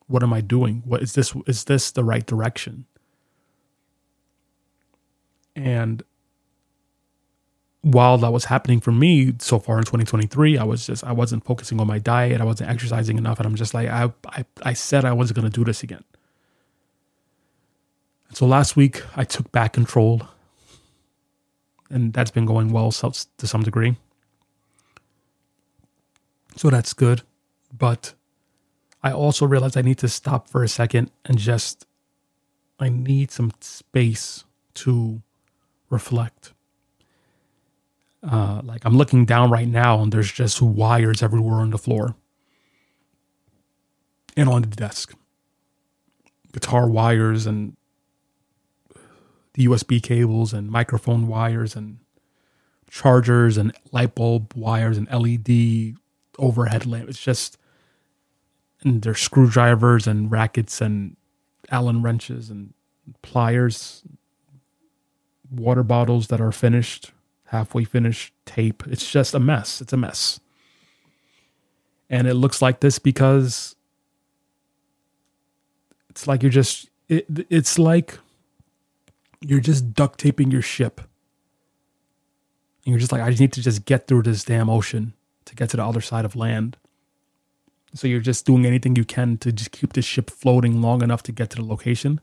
What 0.07 0.23
am 0.23 0.33
I 0.33 0.41
doing? 0.41 0.83
What 0.85 1.01
is 1.01 1.13
this 1.13 1.33
is 1.47 1.65
this 1.65 1.91
the 1.91 2.03
right 2.03 2.25
direction? 2.25 2.85
And 5.55 6.03
while 7.85 8.17
that 8.17 8.31
was 8.31 8.45
happening 8.45 8.81
for 8.81 8.91
me 8.91 9.35
so 9.37 9.59
far 9.59 9.77
in 9.77 9.83
2023, 9.83 10.57
I 10.57 10.63
was 10.63 10.87
just 10.87 11.03
I 11.03 11.11
wasn't 11.11 11.45
focusing 11.45 11.79
on 11.79 11.85
my 11.85 11.99
diet, 11.99 12.41
I 12.41 12.43
wasn't 12.43 12.71
exercising 12.71 13.19
enough, 13.19 13.37
and 13.39 13.45
I'm 13.45 13.53
just 13.53 13.75
like 13.75 13.87
I 13.87 14.11
I, 14.25 14.43
I 14.63 14.73
said 14.73 15.05
I 15.05 15.13
wasn't 15.13 15.35
gonna 15.35 15.51
do 15.51 15.63
this 15.63 15.83
again. 15.83 16.03
And 18.27 18.35
so 18.35 18.47
last 18.47 18.75
week 18.75 19.03
I 19.15 19.23
took 19.23 19.51
back 19.51 19.73
control, 19.73 20.23
and 21.87 22.11
that's 22.11 22.31
been 22.31 22.47
going 22.47 22.71
well 22.71 22.89
so, 22.89 23.11
to 23.37 23.45
some 23.45 23.61
degree. 23.61 23.97
So 26.55 26.71
that's 26.71 26.93
good, 26.93 27.21
but 27.71 28.15
I 29.03 29.11
also 29.11 29.45
realized 29.45 29.77
I 29.77 29.83
need 29.83 29.99
to 29.99 30.07
stop 30.07 30.49
for 30.49 30.63
a 30.63 30.67
second 30.67 31.11
and 31.23 31.37
just 31.37 31.85
I 32.79 32.89
need 32.89 33.29
some 33.29 33.51
space 33.61 34.43
to 34.73 35.21
reflect 35.91 36.54
uh, 38.29 38.61
like 38.63 38.85
I'm 38.85 38.97
looking 38.97 39.25
down 39.25 39.51
right 39.51 39.67
now 39.67 40.01
and 40.01 40.11
there's 40.11 40.31
just 40.31 40.61
wires 40.61 41.21
everywhere 41.21 41.59
on 41.59 41.69
the 41.69 41.77
floor 41.77 42.15
and 44.35 44.49
on 44.49 44.61
the 44.63 44.67
desk. 44.67 45.13
Guitar 46.51 46.87
wires 46.89 47.45
and 47.45 47.75
the 49.53 49.67
USB 49.67 50.01
cables 50.01 50.53
and 50.53 50.69
microphone 50.69 51.27
wires 51.27 51.75
and 51.75 51.99
chargers 52.89 53.57
and 53.57 53.73
light 53.91 54.15
bulb 54.15 54.53
wires 54.55 54.97
and 54.97 55.07
LED 55.11 55.95
overhead 56.39 56.85
lamp. 56.85 57.09
It's 57.09 57.21
just 57.21 57.57
and 58.83 59.01
there's 59.01 59.19
screwdrivers 59.19 60.07
and 60.07 60.31
rackets 60.31 60.81
and 60.81 61.17
Allen 61.71 62.03
wrenches 62.03 62.49
and 62.49 62.73
pliers, 63.21 64.03
water 65.49 65.83
bottles 65.83 66.27
that 66.27 66.39
are 66.39 66.51
finished, 66.51 67.11
halfway 67.55 67.83
finished 67.83 68.33
tape. 68.45 68.83
It's 68.87 69.09
just 69.09 69.33
a 69.33 69.39
mess. 69.39 69.81
It's 69.81 69.93
a 69.93 69.97
mess. 69.97 70.39
And 72.09 72.27
it 72.27 72.35
looks 72.35 72.61
like 72.61 72.81
this 72.81 72.99
because 72.99 73.75
it's 76.09 76.27
like 76.27 76.43
you're 76.43 76.51
just 76.51 76.89
it, 77.09 77.25
it's 77.49 77.77
like 77.79 78.19
you're 79.41 79.59
just 79.59 79.93
duct 79.93 80.19
taping 80.19 80.51
your 80.51 80.61
ship. 80.61 81.01
And 82.85 82.91
you're 82.91 82.99
just 82.99 83.11
like 83.11 83.21
I 83.21 83.29
just 83.29 83.41
need 83.41 83.53
to 83.53 83.61
just 83.61 83.85
get 83.85 84.07
through 84.07 84.23
this 84.23 84.43
damn 84.43 84.69
ocean 84.69 85.13
to 85.45 85.55
get 85.55 85.69
to 85.69 85.77
the 85.77 85.83
other 85.83 86.01
side 86.01 86.25
of 86.25 86.35
land. 86.35 86.77
So 87.93 88.07
you're 88.07 88.19
just 88.19 88.45
doing 88.45 88.65
anything 88.65 88.95
you 88.95 89.05
can 89.05 89.37
to 89.37 89.51
just 89.51 89.71
keep 89.71 89.93
the 89.93 90.01
ship 90.01 90.29
floating 90.29 90.81
long 90.81 91.01
enough 91.01 91.23
to 91.23 91.31
get 91.31 91.49
to 91.51 91.57
the 91.57 91.65
location. 91.65 92.19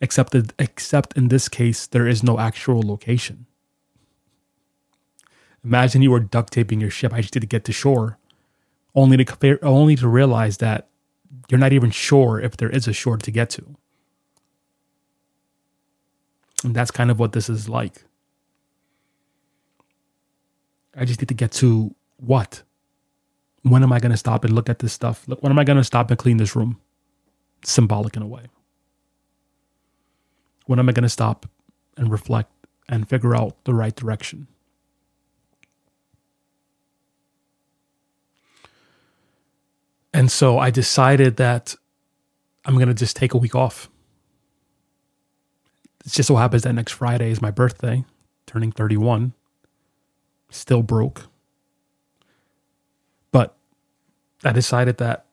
Except 0.00 0.34
except 0.58 1.16
in 1.16 1.28
this 1.28 1.48
case, 1.48 1.86
there 1.86 2.08
is 2.08 2.22
no 2.22 2.38
actual 2.38 2.82
location. 2.82 3.46
Imagine 5.64 6.02
you 6.02 6.10
were 6.10 6.20
duct 6.20 6.52
taping 6.52 6.80
your 6.80 6.90
ship. 6.90 7.12
I 7.12 7.20
just 7.20 7.34
need 7.34 7.42
to 7.42 7.46
get 7.46 7.64
to 7.64 7.72
shore, 7.72 8.18
only 8.94 9.22
to 9.22 9.58
only 9.62 9.96
to 9.96 10.08
realize 10.08 10.58
that 10.58 10.88
you're 11.48 11.60
not 11.60 11.72
even 11.72 11.90
sure 11.90 12.40
if 12.40 12.56
there 12.56 12.70
is 12.70 12.88
a 12.88 12.92
shore 12.92 13.16
to 13.18 13.30
get 13.30 13.50
to. 13.50 13.76
And 16.64 16.74
that's 16.74 16.90
kind 16.90 17.10
of 17.10 17.18
what 17.18 17.32
this 17.32 17.48
is 17.48 17.68
like. 17.68 18.04
I 20.96 21.04
just 21.04 21.20
need 21.20 21.28
to 21.28 21.34
get 21.34 21.52
to 21.52 21.94
what? 22.16 22.62
When 23.62 23.82
am 23.82 23.92
I 23.92 24.00
going 24.00 24.10
to 24.10 24.16
stop 24.16 24.44
and 24.44 24.54
look 24.54 24.68
at 24.68 24.78
this 24.78 24.92
stuff? 24.92 25.26
Look, 25.28 25.42
when 25.42 25.52
am 25.52 25.58
I 25.58 25.64
going 25.64 25.76
to 25.76 25.84
stop 25.84 26.10
and 26.10 26.18
clean 26.18 26.38
this 26.38 26.56
room? 26.56 26.80
Symbolic 27.64 28.16
in 28.16 28.22
a 28.22 28.26
way. 28.26 28.44
When 30.66 30.78
am 30.78 30.88
I 30.88 30.92
going 30.92 31.02
to 31.02 31.10
stop 31.10 31.46
and 31.96 32.10
reflect 32.10 32.50
and 32.88 33.08
figure 33.08 33.36
out 33.36 33.64
the 33.64 33.74
right 33.74 33.94
direction? 33.94 34.46
And 40.12 40.30
so 40.30 40.58
I 40.58 40.70
decided 40.70 41.36
that 41.36 41.74
I'm 42.64 42.74
going 42.74 42.88
to 42.88 42.94
just 42.94 43.16
take 43.16 43.34
a 43.34 43.38
week 43.38 43.54
off. 43.54 43.88
It 46.04 46.12
just 46.12 46.26
so 46.26 46.36
happens 46.36 46.62
that 46.62 46.72
next 46.72 46.92
Friday 46.92 47.30
is 47.30 47.42
my 47.42 47.50
birthday, 47.50 48.04
turning 48.46 48.72
31. 48.72 49.32
Still 50.50 50.82
broke. 50.82 51.26
But 53.30 53.56
I 54.44 54.52
decided 54.52 54.98
that 54.98 55.26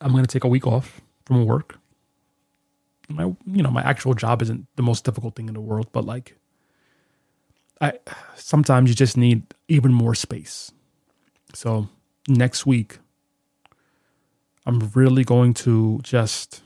I'm 0.00 0.12
going 0.12 0.24
to 0.24 0.32
take 0.32 0.44
a 0.44 0.48
week 0.48 0.66
off 0.66 1.00
from 1.24 1.44
work. 1.46 1.78
My 3.08 3.24
you 3.24 3.62
know, 3.62 3.70
my 3.70 3.82
actual 3.82 4.14
job 4.14 4.40
isn't 4.42 4.66
the 4.76 4.82
most 4.82 5.04
difficult 5.04 5.34
thing 5.34 5.48
in 5.48 5.54
the 5.54 5.60
world, 5.60 5.88
but 5.92 6.04
like 6.04 6.36
I 7.80 7.98
sometimes 8.36 8.88
you 8.88 8.94
just 8.94 9.16
need 9.16 9.42
even 9.68 9.92
more 9.92 10.14
space. 10.14 10.72
So 11.54 11.88
next 12.30 12.64
week, 12.64 12.98
I'm 14.64 14.90
really 14.94 15.24
going 15.24 15.52
to 15.54 16.00
just 16.02 16.62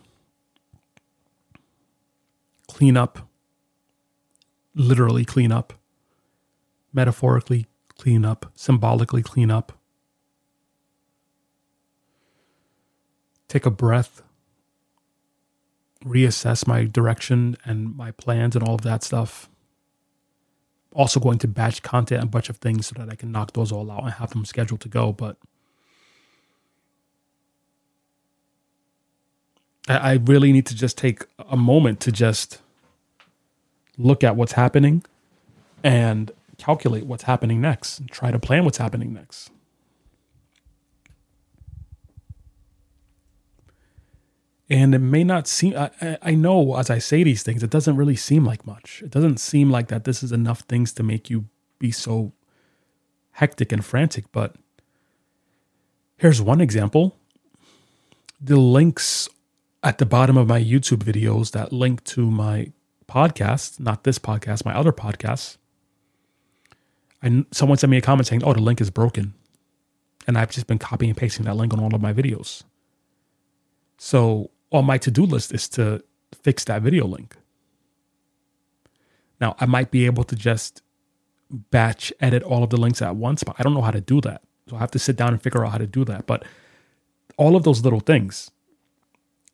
clean 2.69 2.97
up, 2.97 3.29
literally 4.75 5.25
clean 5.25 5.53
up, 5.53 5.73
metaphorically 6.93 7.67
clean 7.99 8.25
up, 8.25 8.53
symbolically 8.55 9.23
clean 9.23 9.51
up. 9.51 9.73
Take 13.49 13.67
a 13.67 13.71
breath, 13.71 14.23
reassess 16.05 16.67
my 16.67 16.85
direction 16.85 17.57
and 17.65 17.97
my 17.97 18.11
plans 18.11 18.57
and 18.57 18.67
all 18.67 18.75
of 18.75 18.83
that 18.83 19.03
stuff. 19.05 19.49
also 20.95 21.21
going 21.21 21.39
to 21.39 21.49
batch 21.49 21.83
content 21.83 22.23
a 22.23 22.27
bunch 22.27 22.49
of 22.49 22.57
things 22.59 22.87
so 22.87 22.95
that 22.99 23.11
I 23.11 23.17
can 23.17 23.33
knock 23.33 23.53
those 23.53 23.73
all 23.73 23.91
out 23.91 24.05
and 24.05 24.13
have 24.13 24.31
them 24.31 24.45
scheduled 24.45 24.81
to 24.83 24.89
go. 24.89 25.13
But 25.13 25.37
I, 29.89 30.15
really 30.15 30.53
need 30.53 30.67
to 30.67 30.75
just 30.75 30.97
take 30.97 31.25
a 31.39 31.57
moment 31.57 32.01
to 32.01 32.13
just 32.13 32.63
look 33.99 34.25
at 34.25 34.35
what's 34.35 34.53
happening 34.53 35.05
and 35.83 36.31
calculate 36.57 37.05
what's 37.05 37.25
happening 37.25 37.61
next 37.61 37.99
and 37.99 38.11
try 38.11 38.31
to 38.31 38.39
plan 38.39 38.65
what's 38.65 38.79
happening 38.79 39.13
next. 39.13 39.51
And 44.71 44.95
it 44.95 45.01
may 45.01 45.25
not 45.25 45.47
seem, 45.47 45.77
I, 45.77 46.19
I 46.23 46.35
know 46.35 46.77
as 46.77 46.89
I 46.89 46.99
say 46.99 47.23
these 47.23 47.43
things, 47.43 47.63
it 47.63 47.69
doesn't 47.69 47.97
really 47.97 48.17
seem 48.17 48.45
like 48.47 48.67
much. 48.67 49.03
It 49.05 49.11
doesn't 49.11 49.39
seem 49.39 49.71
like 49.71 49.89
that 49.89 50.05
this 50.05 50.23
is 50.23 50.33
enough 50.33 50.61
things 50.61 50.93
to 50.95 51.03
make 51.03 51.29
you 51.29 51.45
be 51.79 51.91
so 51.91 52.33
hectic 53.33 53.73
and 53.73 53.85
frantic. 53.85 54.33
But 54.33 54.57
here's 56.17 56.41
one 56.41 56.63
example 56.63 57.17
the 58.41 58.57
links 58.57 59.29
at 59.85 59.99
the 59.99 60.07
bottom 60.07 60.37
of 60.37 60.49
my 60.49 60.61
YouTube 60.61 61.05
videos 61.05 61.53
that 61.53 61.73
link 61.73 62.03
to 62.05 62.31
my 62.31 62.73
podcast, 63.07 63.79
not 63.79 64.05
this 64.05 64.19
podcast, 64.19 64.65
my 64.65 64.75
other 64.75 64.93
podcasts. 64.93 65.59
And 67.23 67.45
someone 67.53 67.79
sent 67.79 67.91
me 67.91 67.99
a 67.99 68.01
comment 68.01 68.27
saying, 68.27 68.43
"Oh, 68.43 68.55
the 68.55 68.61
link 68.61 68.81
is 68.81 68.91
broken," 68.91 69.35
and 70.27 70.37
I've 70.37 70.51
just 70.51 70.67
been 70.67 70.79
copying 70.79 71.11
and 71.11 71.17
pasting 71.17 71.45
that 71.45 71.57
link 71.57 71.73
on 71.73 71.81
all 71.81 71.95
of 71.95 72.01
my 72.01 72.13
videos. 72.13 72.65
So 73.99 74.51
on 74.73 74.87
my 74.87 74.99
to-do 74.99 75.25
list 75.25 75.53
is 75.53 75.69
to 75.71 76.03
fix 76.43 76.65
that 76.65 76.83
video 76.83 77.07
link. 77.07 77.37
Now, 79.41 79.55
I 79.61 79.67
might 79.67 79.91
be 79.91 80.07
able 80.07 80.25
to 80.25 80.37
just 80.37 80.83
batch 81.51 82.13
edit 82.21 82.43
all 82.43 82.65
of 82.65 82.71
the 82.71 82.77
links 82.77 83.03
at 83.03 83.17
once, 83.17 83.45
but 83.45 83.55
I 83.59 83.63
don't 83.63 83.75
know 83.75 83.83
how 83.83 83.91
to 83.91 84.01
do 84.01 84.21
that. 84.23 84.43
So 84.69 84.77
I 84.77 84.79
have 84.81 84.91
to 84.93 84.99
sit 84.99 85.17
down 85.17 85.29
and 85.29 85.43
figure 85.43 85.65
out 85.65 85.73
how 85.73 85.79
to 85.79 85.87
do 85.87 86.05
that. 86.07 86.27
But 86.27 86.45
all 87.37 87.55
of 87.55 87.65
those 87.65 87.83
little 87.83 88.01
things, 88.01 88.51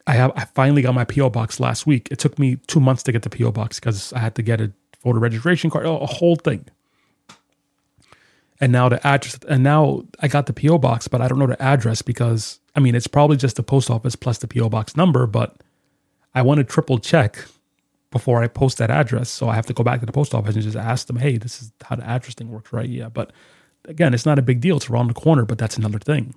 I 0.07 0.15
have 0.15 0.33
I 0.37 0.45
finally 0.47 0.83
got 0.83 0.95
my 0.95 1.05
PO 1.05 1.31
box 1.31 1.61
last 1.61 1.87
week. 1.87 2.09
It 2.11 2.19
took 2.19 2.39
me 2.39 2.57
two 2.67 2.81
months 2.81 3.03
to 3.05 3.13
get 3.13 3.23
the 3.23 3.31
PO 3.31 3.53
box 3.53 3.79
because 3.79 4.13
I 4.13 4.19
had 4.19 4.35
to 4.37 4.43
get 4.43 4.61
a 4.61 4.73
voter 5.05 5.19
registration 5.19 5.71
card, 5.71 5.87
a 5.87 6.07
whole 6.07 6.37
thing. 6.37 6.67
And 8.63 8.73
now 8.73 8.89
the 8.91 9.05
address, 9.07 9.39
and 9.49 9.63
now 9.63 10.03
I 10.21 10.29
got 10.29 10.47
the 10.47 10.53
PO 10.53 10.79
box, 10.79 11.09
but 11.09 11.23
I 11.23 11.29
don't 11.29 11.39
know 11.39 11.47
the 11.47 11.61
address 11.63 12.03
because 12.03 12.61
I 12.75 12.81
mean 12.81 12.95
it's 12.95 13.07
probably 13.07 13.37
just 13.37 13.57
the 13.57 13.63
post 13.63 13.91
office 13.91 14.17
plus 14.17 14.39
the 14.39 14.49
PO 14.49 14.69
box 14.69 14.97
number, 14.97 15.27
but 15.27 15.57
I 16.35 16.43
want 16.43 16.59
to 16.59 16.65
triple 16.65 16.99
check 16.99 17.45
before 18.11 18.43
I 18.43 18.49
post 18.49 18.79
that 18.79 18.91
address. 18.91 19.31
So 19.31 19.49
I 19.49 19.55
have 19.55 19.67
to 19.67 19.73
go 19.73 19.85
back 19.85 20.01
to 20.01 20.07
the 20.07 20.13
post 20.13 20.35
office 20.35 20.55
and 20.55 20.65
just 20.65 20.77
ask 20.77 21.07
them, 21.07 21.17
hey, 21.17 21.39
this 21.39 21.63
is 21.63 21.73
how 21.83 21.97
the 21.97 22.07
address 22.07 22.35
thing 22.35 22.51
works, 22.51 22.73
right? 22.73 22.89
Yeah. 22.89 23.09
But 23.09 23.33
again, 23.87 24.15
it's 24.15 24.27
not 24.27 24.39
a 24.39 24.43
big 24.43 24.61
deal. 24.61 24.77
It's 24.77 24.91
around 24.91 25.09
the 25.09 25.15
corner, 25.15 25.45
but 25.45 25.59
that's 25.59 25.77
another 25.77 25.99
thing. 25.99 26.35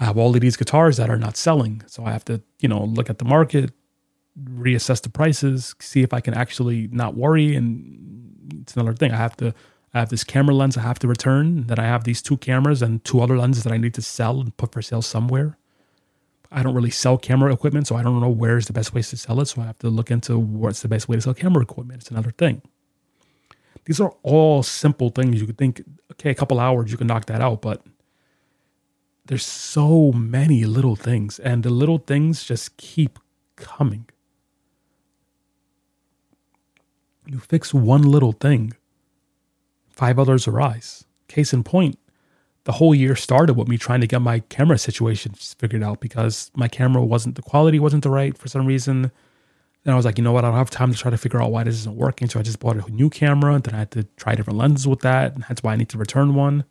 I 0.00 0.06
have 0.06 0.16
all 0.16 0.34
of 0.34 0.40
these 0.40 0.56
guitars 0.56 0.96
that 0.96 1.10
are 1.10 1.18
not 1.18 1.36
selling. 1.36 1.82
So 1.86 2.06
I 2.06 2.12
have 2.12 2.24
to, 2.24 2.40
you 2.58 2.68
know, 2.68 2.84
look 2.84 3.10
at 3.10 3.18
the 3.18 3.24
market, 3.26 3.70
reassess 4.42 5.02
the 5.02 5.10
prices, 5.10 5.74
see 5.78 6.02
if 6.02 6.14
I 6.14 6.20
can 6.20 6.32
actually 6.32 6.88
not 6.90 7.14
worry. 7.14 7.54
And 7.54 8.62
it's 8.62 8.74
another 8.74 8.94
thing. 8.94 9.12
I 9.12 9.16
have 9.16 9.36
to, 9.36 9.54
I 9.92 9.98
have 9.98 10.08
this 10.08 10.24
camera 10.24 10.54
lens 10.54 10.78
I 10.78 10.80
have 10.80 10.98
to 11.00 11.08
return. 11.08 11.66
Then 11.66 11.78
I 11.78 11.84
have 11.84 12.04
these 12.04 12.22
two 12.22 12.38
cameras 12.38 12.80
and 12.80 13.04
two 13.04 13.20
other 13.20 13.36
lenses 13.36 13.62
that 13.64 13.72
I 13.74 13.76
need 13.76 13.92
to 13.94 14.02
sell 14.02 14.40
and 14.40 14.56
put 14.56 14.72
for 14.72 14.80
sale 14.80 15.02
somewhere. 15.02 15.58
I 16.50 16.62
don't 16.62 16.74
really 16.74 16.90
sell 16.90 17.16
camera 17.16 17.52
equipment, 17.52 17.86
so 17.86 17.94
I 17.94 18.02
don't 18.02 18.20
know 18.20 18.28
where's 18.28 18.66
the 18.66 18.72
best 18.72 18.92
place 18.92 19.10
to 19.10 19.16
sell 19.16 19.40
it. 19.40 19.46
So 19.46 19.62
I 19.62 19.66
have 19.66 19.78
to 19.80 19.90
look 19.90 20.10
into 20.10 20.38
what's 20.38 20.80
the 20.80 20.88
best 20.88 21.08
way 21.08 21.16
to 21.16 21.22
sell 21.22 21.34
camera 21.34 21.62
equipment. 21.62 22.00
It's 22.00 22.10
another 22.10 22.32
thing. 22.32 22.62
These 23.84 24.00
are 24.00 24.14
all 24.22 24.62
simple 24.62 25.10
things. 25.10 25.40
You 25.40 25.46
could 25.46 25.58
think, 25.58 25.82
okay, 26.12 26.30
a 26.30 26.34
couple 26.34 26.58
hours, 26.58 26.90
you 26.90 26.96
can 26.96 27.06
knock 27.06 27.26
that 27.26 27.40
out, 27.40 27.62
but 27.62 27.84
there's 29.30 29.46
so 29.46 30.10
many 30.10 30.64
little 30.64 30.96
things, 30.96 31.38
and 31.38 31.62
the 31.62 31.70
little 31.70 31.98
things 31.98 32.42
just 32.42 32.76
keep 32.76 33.16
coming. 33.54 34.06
You 37.26 37.38
fix 37.38 37.72
one 37.72 38.02
little 38.02 38.32
thing, 38.32 38.72
five 39.88 40.18
others 40.18 40.48
arise. 40.48 41.04
Case 41.28 41.52
in 41.52 41.62
point, 41.62 41.96
the 42.64 42.72
whole 42.72 42.92
year 42.92 43.14
started 43.14 43.54
with 43.54 43.68
me 43.68 43.78
trying 43.78 44.00
to 44.00 44.08
get 44.08 44.20
my 44.20 44.40
camera 44.40 44.78
situation 44.78 45.34
figured 45.34 45.84
out 45.84 46.00
because 46.00 46.50
my 46.56 46.66
camera 46.66 47.04
wasn't 47.04 47.36
the 47.36 47.42
quality 47.42 47.78
wasn't 47.78 48.02
the 48.02 48.10
right 48.10 48.36
for 48.36 48.48
some 48.48 48.66
reason. 48.66 49.12
Then 49.84 49.94
I 49.94 49.96
was 49.96 50.04
like, 50.04 50.18
you 50.18 50.24
know 50.24 50.32
what? 50.32 50.44
I 50.44 50.48
don't 50.48 50.58
have 50.58 50.70
time 50.70 50.90
to 50.90 50.98
try 50.98 51.12
to 51.12 51.16
figure 51.16 51.40
out 51.40 51.52
why 51.52 51.62
this 51.62 51.76
isn't 51.76 51.94
working. 51.94 52.28
So 52.28 52.40
I 52.40 52.42
just 52.42 52.58
bought 52.58 52.76
a 52.76 52.90
new 52.90 53.08
camera. 53.08 53.54
And 53.54 53.62
then 53.62 53.76
I 53.76 53.78
had 53.78 53.92
to 53.92 54.02
try 54.16 54.34
different 54.34 54.58
lenses 54.58 54.88
with 54.88 55.00
that. 55.02 55.34
And 55.34 55.44
that's 55.48 55.62
why 55.62 55.74
I 55.74 55.76
need 55.76 55.88
to 55.90 55.98
return 55.98 56.34
one. 56.34 56.64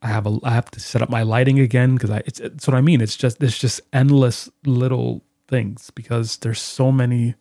I 0.00 0.08
have 0.08 0.26
a 0.26 0.38
I 0.44 0.50
have 0.50 0.70
to 0.72 0.80
set 0.80 1.02
up 1.02 1.10
my 1.10 1.22
lighting 1.22 1.58
again 1.58 1.94
because 1.94 2.10
I 2.10 2.22
it's, 2.24 2.40
it's 2.40 2.66
what 2.66 2.76
I 2.76 2.80
mean. 2.80 3.00
It's 3.00 3.16
just 3.16 3.40
there's 3.40 3.58
just 3.58 3.80
endless 3.92 4.48
little 4.64 5.24
things 5.48 5.90
because 5.90 6.36
there's 6.38 6.60
so 6.60 6.92
many 6.92 7.34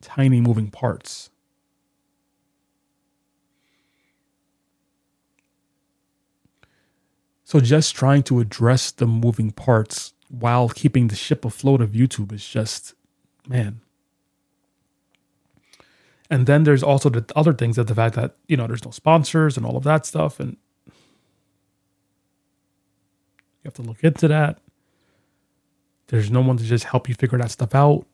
tiny 0.00 0.40
moving 0.40 0.70
parts. 0.70 1.30
So 7.42 7.60
just 7.60 7.94
trying 7.94 8.22
to 8.24 8.40
address 8.40 8.90
the 8.90 9.06
moving 9.06 9.50
parts 9.50 10.14
while 10.28 10.68
keeping 10.68 11.08
the 11.08 11.16
ship 11.16 11.44
afloat 11.44 11.80
of 11.80 11.90
YouTube 11.90 12.32
is 12.32 12.46
just 12.46 12.94
man. 13.48 13.80
And 16.30 16.46
then 16.46 16.64
there's 16.64 16.82
also 16.82 17.10
the 17.10 17.24
other 17.36 17.52
things 17.52 17.76
that 17.76 17.86
the 17.86 17.94
fact 17.94 18.14
that, 18.16 18.36
you 18.48 18.56
know, 18.56 18.66
there's 18.66 18.84
no 18.84 18.90
sponsors 18.90 19.56
and 19.56 19.66
all 19.66 19.76
of 19.76 19.84
that 19.84 20.06
stuff. 20.06 20.40
And 20.40 20.56
you 23.64 23.68
have 23.68 23.74
to 23.74 23.82
look 23.82 24.04
into 24.04 24.28
that. 24.28 24.58
There's 26.08 26.30
no 26.30 26.42
one 26.42 26.58
to 26.58 26.64
just 26.64 26.84
help 26.84 27.08
you 27.08 27.14
figure 27.14 27.38
that 27.38 27.50
stuff 27.50 27.74
out, 27.74 28.06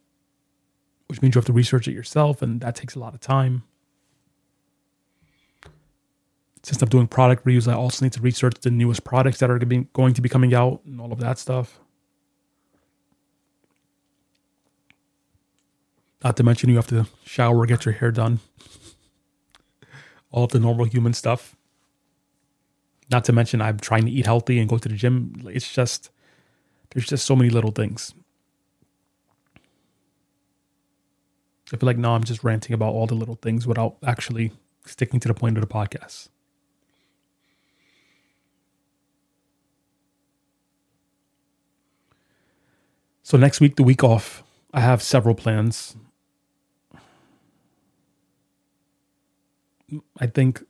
which 1.08 1.20
means 1.20 1.34
you 1.34 1.40
have 1.40 1.46
to 1.46 1.52
research 1.52 1.88
it 1.88 1.92
yourself, 1.92 2.40
and 2.40 2.60
that 2.60 2.76
takes 2.76 2.94
a 2.94 3.00
lot 3.00 3.14
of 3.14 3.20
time. 3.20 3.64
Since 6.62 6.80
I'm 6.82 6.88
doing 6.88 7.08
product 7.08 7.44
reviews, 7.44 7.66
I 7.66 7.74
also 7.74 8.04
need 8.04 8.12
to 8.12 8.20
research 8.20 8.60
the 8.60 8.70
newest 8.70 9.02
products 9.02 9.38
that 9.38 9.50
are 9.50 9.58
going 9.58 10.14
to 10.14 10.20
be 10.22 10.28
coming 10.28 10.54
out 10.54 10.82
and 10.84 11.00
all 11.00 11.12
of 11.12 11.18
that 11.18 11.38
stuff. 11.38 11.80
Not 16.22 16.36
to 16.36 16.42
mention, 16.44 16.68
you 16.68 16.76
have 16.76 16.86
to 16.88 17.06
shower, 17.24 17.66
get 17.66 17.86
your 17.86 17.94
hair 17.94 18.12
done, 18.12 18.40
all 20.30 20.44
of 20.44 20.52
the 20.52 20.60
normal 20.60 20.84
human 20.84 21.14
stuff. 21.14 21.56
Not 23.10 23.24
to 23.24 23.32
mention, 23.32 23.60
I'm 23.60 23.78
trying 23.78 24.04
to 24.04 24.10
eat 24.10 24.26
healthy 24.26 24.58
and 24.58 24.68
go 24.68 24.78
to 24.78 24.88
the 24.88 24.94
gym. 24.94 25.42
It's 25.46 25.72
just, 25.72 26.10
there's 26.90 27.06
just 27.06 27.26
so 27.26 27.34
many 27.34 27.50
little 27.50 27.72
things. 27.72 28.14
I 31.72 31.76
feel 31.76 31.86
like 31.86 31.98
now 31.98 32.14
I'm 32.14 32.24
just 32.24 32.42
ranting 32.42 32.74
about 32.74 32.94
all 32.94 33.06
the 33.06 33.14
little 33.14 33.36
things 33.36 33.66
without 33.66 33.96
actually 34.04 34.52
sticking 34.86 35.20
to 35.20 35.28
the 35.28 35.34
point 35.34 35.56
of 35.56 35.60
the 35.60 35.72
podcast. 35.72 36.28
So 43.22 43.38
next 43.38 43.60
week, 43.60 43.76
the 43.76 43.84
week 43.84 44.02
off, 44.02 44.42
I 44.74 44.80
have 44.80 45.02
several 45.02 45.36
plans. 45.36 45.96
I 50.18 50.26
think 50.26 50.64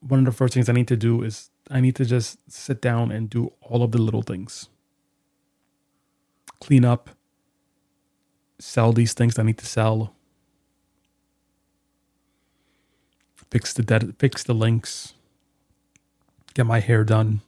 one 0.00 0.20
of 0.20 0.24
the 0.24 0.32
first 0.32 0.54
things 0.54 0.68
I 0.70 0.72
need 0.72 0.88
to 0.88 0.96
do 0.96 1.22
is 1.22 1.50
I 1.70 1.80
need 1.80 1.96
to 1.96 2.04
just 2.04 2.38
sit 2.50 2.80
down 2.80 3.10
and 3.12 3.28
do 3.28 3.52
all 3.60 3.82
of 3.82 3.92
the 3.92 3.98
little 3.98 4.22
things. 4.22 4.68
Clean 6.60 6.84
up, 6.84 7.10
sell 8.58 8.92
these 8.92 9.12
things 9.12 9.38
I 9.38 9.42
need 9.42 9.58
to 9.58 9.66
sell, 9.66 10.14
fix 13.50 13.72
the 13.72 13.82
dead, 13.82 14.14
fix 14.18 14.42
the 14.42 14.54
links, 14.54 15.14
get 16.54 16.66
my 16.66 16.80
hair 16.80 17.04
done. 17.04 17.42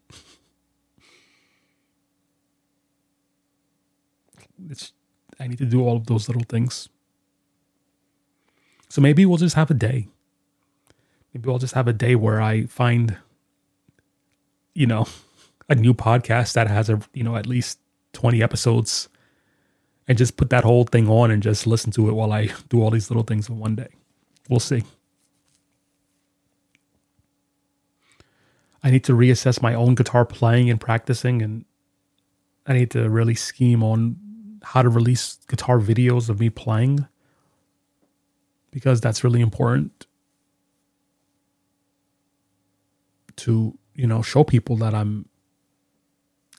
It's 4.68 4.92
I 5.38 5.46
need 5.46 5.58
to 5.58 5.64
do 5.64 5.82
all 5.82 5.96
of 5.96 6.06
those 6.06 6.28
little 6.28 6.44
things. 6.46 6.90
So 8.88 9.00
maybe 9.00 9.24
we'll 9.24 9.38
just 9.38 9.56
have 9.56 9.70
a 9.70 9.74
day. 9.74 10.08
Maybe 11.32 11.48
I'll 11.48 11.58
just 11.58 11.74
have 11.74 11.88
a 11.88 11.92
day 11.92 12.14
where 12.14 12.42
I 12.42 12.66
find 12.66 13.16
you 14.74 14.86
know, 14.86 15.06
a 15.68 15.74
new 15.74 15.94
podcast 15.94 16.54
that 16.54 16.68
has 16.68 16.90
a, 16.90 17.00
you 17.14 17.22
know, 17.24 17.36
at 17.36 17.46
least 17.46 17.78
20 18.14 18.42
episodes 18.42 19.08
and 20.08 20.18
just 20.18 20.36
put 20.36 20.50
that 20.50 20.64
whole 20.64 20.84
thing 20.84 21.08
on 21.08 21.30
and 21.30 21.42
just 21.42 21.66
listen 21.66 21.92
to 21.92 22.08
it 22.08 22.12
while 22.12 22.32
I 22.32 22.48
do 22.68 22.82
all 22.82 22.90
these 22.90 23.10
little 23.10 23.22
things 23.22 23.48
in 23.48 23.58
one 23.58 23.76
day. 23.76 23.88
We'll 24.48 24.60
see. 24.60 24.82
I 28.82 28.90
need 28.90 29.04
to 29.04 29.12
reassess 29.12 29.62
my 29.62 29.74
own 29.74 29.94
guitar 29.94 30.24
playing 30.24 30.70
and 30.70 30.80
practicing 30.80 31.42
and 31.42 31.64
I 32.66 32.72
need 32.74 32.90
to 32.92 33.08
really 33.10 33.34
scheme 33.34 33.82
on 33.82 34.16
how 34.62 34.82
to 34.82 34.88
release 34.88 35.38
guitar 35.48 35.78
videos 35.78 36.28
of 36.28 36.40
me 36.40 36.50
playing. 36.50 37.06
because 38.72 39.00
that's 39.00 39.24
really 39.24 39.40
important 39.40 40.06
to, 43.36 43.76
you 44.00 44.06
know, 44.06 44.22
show 44.22 44.42
people 44.42 44.76
that 44.76 44.94
I'm 44.94 45.28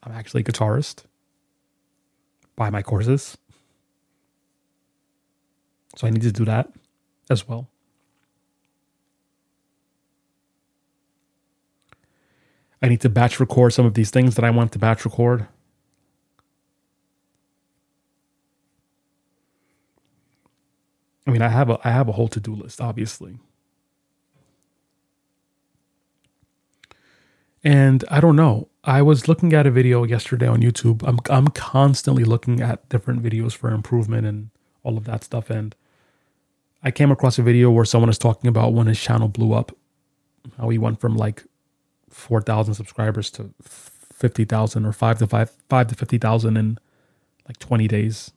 I'm 0.04 0.12
actually 0.12 0.42
a 0.42 0.44
guitarist. 0.44 1.06
Buy 2.56 2.70
my 2.70 2.84
courses. 2.84 3.36
So 5.96 6.06
I 6.06 6.12
need 6.12 6.22
to 6.22 6.32
do 6.32 6.46
that 6.46 6.72
as 7.32 7.48
well. 7.48 7.68
I 12.80 12.88
need 12.88 13.02
to 13.02 13.10
batch 13.10 13.40
record 13.40 13.74
some 13.74 13.88
of 13.88 13.96
these 13.96 14.12
things 14.12 14.36
that 14.36 14.46
I 14.46 14.52
want 14.52 14.72
to 14.74 14.80
batch 14.80 15.04
record. 15.04 15.48
I 21.26 21.32
mean, 21.32 21.42
I 21.42 21.50
have 21.50 21.72
a 21.72 21.80
I 21.84 21.90
have 21.90 22.08
a 22.08 22.12
whole 22.12 22.28
to-do 22.28 22.54
list, 22.54 22.80
obviously. 22.80 23.40
And 27.63 28.04
I 28.10 28.19
don't 28.19 28.36
know. 28.36 28.67
I 28.84 29.02
was 29.02 29.28
looking 29.28 29.54
at 29.54 29.67
a 29.67 29.71
video 29.71 30.04
yesterday 30.04 30.47
on 30.47 30.62
YouTube. 30.62 31.04
I'm 31.08 31.19
I'm 31.30 31.50
constantly 31.50 32.24
looking 32.24 32.62
at 32.62 32.88
different 32.89 33.21
videos 33.21 33.54
for 33.54 33.69
improvement 33.71 34.26
and 34.26 34.50
all 34.84 34.97
of 34.97 35.06
that 35.06 35.24
stuff 35.24 35.50
and 35.50 35.76
I 36.84 36.91
came 36.91 37.12
across 37.12 37.38
a 37.38 37.43
video 37.43 37.69
where 37.69 37.86
someone 37.86 38.10
is 38.10 38.17
talking 38.17 38.47
about 38.47 38.74
when 38.74 38.88
his 38.88 39.00
channel 39.00 39.28
blew 39.28 39.54
up, 39.54 39.76
how 40.58 40.69
he 40.69 40.78
went 40.78 41.00
from 41.00 41.15
like 41.15 41.43
4,000 42.10 42.74
subscribers 42.74 43.30
to 43.32 43.54
50,000 43.62 44.86
or 44.86 44.91
5 44.91 45.19
to 45.19 45.28
5 45.28 45.52
5 45.69 45.88
to 45.88 45.95
50,000 45.95 46.58
in 46.58 46.78
like 47.47 47.58
20 47.60 47.88
days. 47.88 48.32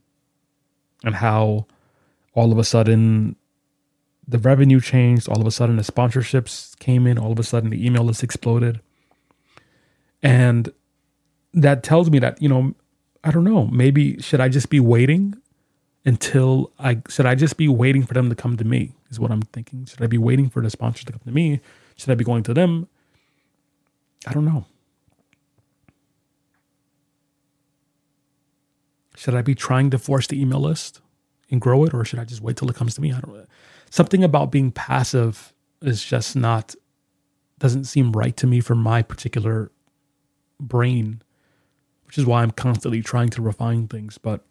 And 1.03 1.17
how 1.17 1.67
all 2.35 2.53
of 2.53 2.59
a 2.59 2.65
sudden 2.65 3.37
the 4.27 4.39
revenue 4.39 4.81
changed, 4.81 5.29
all 5.29 5.41
of 5.41 5.47
a 5.47 5.51
sudden 5.51 5.77
the 5.77 5.83
sponsorships 5.83 6.79
came 6.79 7.07
in, 7.07 7.19
all 7.19 7.33
of 7.33 7.39
a 7.39 7.43
sudden 7.43 7.71
the 7.71 7.85
email 7.85 8.05
list 8.05 8.23
exploded. 8.23 8.81
And 10.25 10.73
that 11.53 11.83
tells 11.83 12.11
me 12.11 12.19
that, 12.19 12.41
you 12.43 12.49
know, 12.49 12.75
I 13.23 13.31
don't 13.31 13.45
know, 13.45 13.67
maybe 13.67 14.21
should 14.21 14.41
I 14.41 14.49
just 14.49 14.71
be 14.71 14.81
waiting 14.81 15.37
until 16.05 16.73
I 16.79 17.03
should 17.09 17.27
I 17.27 17.35
just 17.35 17.57
be 17.57 17.69
waiting 17.69 18.05
for 18.05 18.15
them 18.15 18.29
to 18.31 18.35
come 18.35 18.57
to 18.57 18.65
me? 18.65 18.95
Is 19.11 19.21
what 19.21 19.31
I'm 19.31 19.43
thinking. 19.43 19.85
Should 19.85 20.03
I 20.03 20.07
be 20.07 20.19
waiting 20.19 20.49
for 20.49 20.63
the 20.63 20.71
sponsors 20.71 21.05
to 21.05 21.13
come 21.13 21.21
to 21.27 21.31
me? 21.31 21.61
Should 21.97 22.11
I 22.11 22.15
be 22.15 22.25
going 22.25 22.43
to 22.45 22.55
them? 22.55 22.89
I 24.27 24.33
don't 24.33 24.45
know. 24.45 24.65
Should 29.17 29.35
I 29.35 29.43
be 29.43 29.55
trying 29.55 29.91
to 29.91 29.99
force 29.99 30.27
the 30.27 30.41
email 30.41 30.61
list 30.61 31.01
and 31.51 31.61
grow 31.61 31.85
it, 31.85 31.95
or 31.95 32.05
should 32.05 32.19
I 32.19 32.25
just 32.25 32.41
wait 32.41 32.57
till 32.57 32.69
it 32.69 32.77
comes 32.77 32.95
to 32.97 33.01
me? 33.01 33.13
I 33.13 33.21
don't 33.21 33.35
know. 33.35 33.47
Something 33.91 34.25
about 34.25 34.51
being 34.51 34.73
passive 34.73 35.53
is 35.83 36.03
just 36.03 36.35
not 36.35 36.75
doesn't 37.59 37.85
seem 37.85 38.13
right 38.13 38.37
to 38.39 38.47
me 38.47 38.61
for 38.61 38.75
my 38.75 39.03
particular 39.03 39.71
brain, 40.61 41.23
which 42.07 42.19
is 42.19 42.27
why 42.27 42.43
I'm 42.43 42.51
constantly 42.51 43.03
trying 43.03 43.31
to 43.31 43.43
refine 43.43 43.89
things. 43.89 44.19
But 44.19 44.45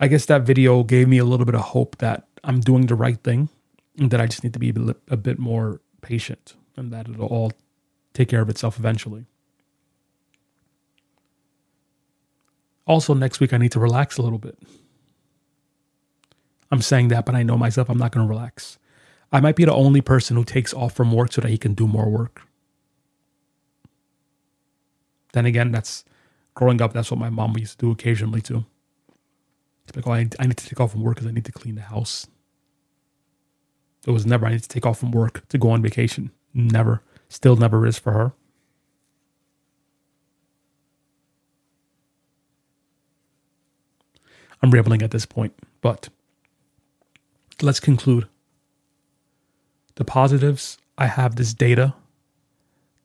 I 0.00 0.08
guess 0.08 0.26
that 0.26 0.42
video 0.42 0.82
gave 0.82 1.08
me 1.08 1.18
a 1.18 1.24
little 1.24 1.46
bit 1.46 1.54
of 1.54 1.60
hope 1.62 1.98
that 1.98 2.26
I'm 2.44 2.60
doing 2.60 2.86
the 2.86 2.94
right 2.94 3.18
thing 3.18 3.48
and 3.98 4.10
that 4.10 4.20
I 4.20 4.26
just 4.26 4.44
need 4.44 4.52
to 4.52 4.58
be 4.58 4.72
a 5.08 5.16
bit 5.16 5.38
more 5.38 5.80
patient 6.02 6.54
and 6.76 6.92
that 6.92 7.08
it'll 7.08 7.26
all 7.26 7.52
take 8.14 8.28
care 8.28 8.40
of 8.40 8.48
itself 8.48 8.78
eventually. 8.78 9.26
Also, 12.86 13.12
next 13.12 13.38
week, 13.38 13.52
I 13.52 13.58
need 13.58 13.72
to 13.72 13.80
relax 13.80 14.16
a 14.16 14.22
little 14.22 14.38
bit. 14.38 14.56
I'm 16.70 16.80
saying 16.80 17.08
that, 17.08 17.26
but 17.26 17.34
I 17.34 17.42
know 17.42 17.58
myself, 17.58 17.90
I'm 17.90 17.98
not 17.98 18.12
going 18.12 18.26
to 18.26 18.30
relax. 18.30 18.78
I 19.30 19.40
might 19.40 19.56
be 19.56 19.66
the 19.66 19.74
only 19.74 20.00
person 20.00 20.36
who 20.36 20.44
takes 20.44 20.72
off 20.72 20.94
from 20.94 21.12
work 21.12 21.32
so 21.32 21.42
that 21.42 21.50
he 21.50 21.58
can 21.58 21.74
do 21.74 21.86
more 21.86 22.08
work. 22.08 22.47
Then 25.32 25.46
again, 25.46 25.72
that's 25.72 26.04
growing 26.54 26.80
up, 26.80 26.92
that's 26.92 27.10
what 27.10 27.20
my 27.20 27.30
mom 27.30 27.56
used 27.56 27.78
to 27.78 27.86
do 27.86 27.92
occasionally 27.92 28.40
too. 28.40 28.64
It's 29.86 29.96
like, 29.96 30.06
oh, 30.06 30.12
I, 30.12 30.28
I 30.38 30.46
need 30.46 30.56
to 30.58 30.68
take 30.68 30.80
off 30.80 30.92
from 30.92 31.02
work 31.02 31.16
because 31.16 31.28
I 31.28 31.32
need 31.32 31.44
to 31.46 31.52
clean 31.52 31.74
the 31.74 31.82
house. 31.82 32.26
It 34.06 34.10
was 34.10 34.26
never, 34.26 34.46
I 34.46 34.52
need 34.52 34.62
to 34.62 34.68
take 34.68 34.86
off 34.86 35.00
from 35.00 35.12
work 35.12 35.46
to 35.48 35.58
go 35.58 35.70
on 35.70 35.82
vacation. 35.82 36.30
Never. 36.54 37.02
Still 37.28 37.56
never 37.56 37.86
is 37.86 37.98
for 37.98 38.12
her. 38.12 38.32
I'm 44.62 44.70
rambling 44.70 45.02
at 45.02 45.10
this 45.10 45.26
point, 45.26 45.54
but 45.80 46.08
let's 47.62 47.80
conclude. 47.80 48.26
The 49.94 50.04
positives 50.04 50.78
I 50.96 51.06
have 51.06 51.36
this 51.36 51.54
data, 51.54 51.94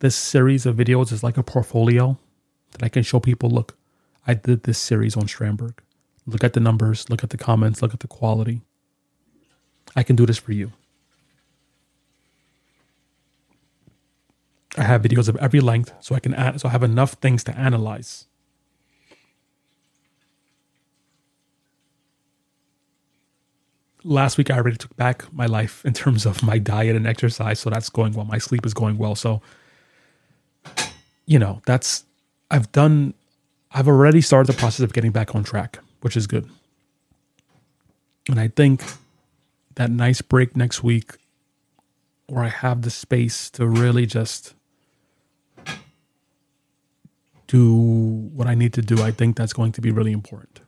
this 0.03 0.17
series 0.17 0.65
of 0.65 0.75
videos 0.75 1.13
is 1.13 1.23
like 1.23 1.37
a 1.37 1.43
portfolio 1.43 2.17
that 2.71 2.83
I 2.83 2.89
can 2.89 3.03
show 3.03 3.21
people 3.21 3.49
look, 3.49 3.77
I 4.27 4.33
did 4.33 4.63
this 4.63 4.77
series 4.77 5.15
on 5.15 5.27
Strandberg. 5.27 5.75
Look 6.27 6.43
at 6.43 6.51
the 6.51 6.59
numbers, 6.59 7.09
look 7.09 7.23
at 7.23 7.29
the 7.29 7.37
comments, 7.37 7.81
look 7.81 7.93
at 7.93 8.01
the 8.01 8.09
quality. 8.09 8.63
I 9.95 10.03
can 10.03 10.17
do 10.17 10.25
this 10.25 10.37
for 10.37 10.51
you. 10.51 10.73
I 14.77 14.83
have 14.83 15.03
videos 15.03 15.29
of 15.29 15.37
every 15.37 15.61
length, 15.61 15.93
so 16.01 16.15
I 16.15 16.19
can 16.19 16.33
add, 16.33 16.59
so 16.59 16.67
I 16.67 16.73
have 16.73 16.83
enough 16.83 17.13
things 17.13 17.41
to 17.45 17.57
analyze. 17.57 18.25
Last 24.03 24.37
week, 24.37 24.51
I 24.51 24.57
already 24.57 24.75
took 24.75 24.97
back 24.97 25.31
my 25.31 25.45
life 25.45 25.85
in 25.85 25.93
terms 25.93 26.25
of 26.25 26.43
my 26.43 26.57
diet 26.57 26.97
and 26.97 27.07
exercise, 27.07 27.61
so 27.61 27.69
that's 27.69 27.89
going 27.89 28.11
well. 28.11 28.25
My 28.25 28.37
sleep 28.37 28.65
is 28.65 28.73
going 28.73 28.97
well, 28.97 29.15
so 29.15 29.41
you 31.25 31.39
know 31.39 31.61
that's 31.65 32.05
I've 32.51 32.71
done. 32.71 33.13
I've 33.71 33.87
already 33.87 34.21
started 34.21 34.53
the 34.53 34.57
process 34.59 34.81
of 34.81 34.93
getting 34.93 35.11
back 35.11 35.33
on 35.33 35.43
track 35.43 35.79
which 36.03 36.17
is 36.17 36.27
good. 36.27 36.49
And 38.29 38.39
I 38.39 38.49
think 38.49 38.83
that 39.75 39.89
nice 39.89 40.21
break 40.21 40.55
next 40.55 40.83
week 40.83 41.13
where 42.27 42.43
I 42.43 42.49
have 42.49 42.81
the 42.81 42.89
space 42.89 43.49
to 43.51 43.65
really 43.65 44.05
just 44.05 44.53
do 47.47 47.73
what 47.73 48.47
I 48.47 48.55
need 48.55 48.73
to 48.73 48.81
do, 48.81 49.01
I 49.01 49.11
think 49.11 49.37
that's 49.37 49.53
going 49.53 49.71
to 49.73 49.81
be 49.81 49.91
really 49.91 50.11
important. 50.11 50.59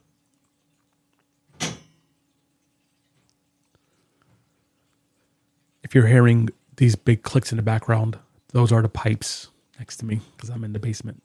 If 5.84 5.94
you're 5.94 6.08
hearing 6.08 6.50
these 6.78 6.96
big 6.96 7.24
clicks 7.24 7.52
in 7.52 7.58
the 7.58 7.62
background, 7.62 8.18
those 8.50 8.72
are 8.72 8.82
the 8.82 8.90
pipes 8.90 9.50
next 9.80 9.98
to 9.98 10.06
me 10.06 10.22
because 10.36 10.50
I'm 10.50 10.64
in 10.64 10.74
the 10.74 10.80
basement 10.80 11.22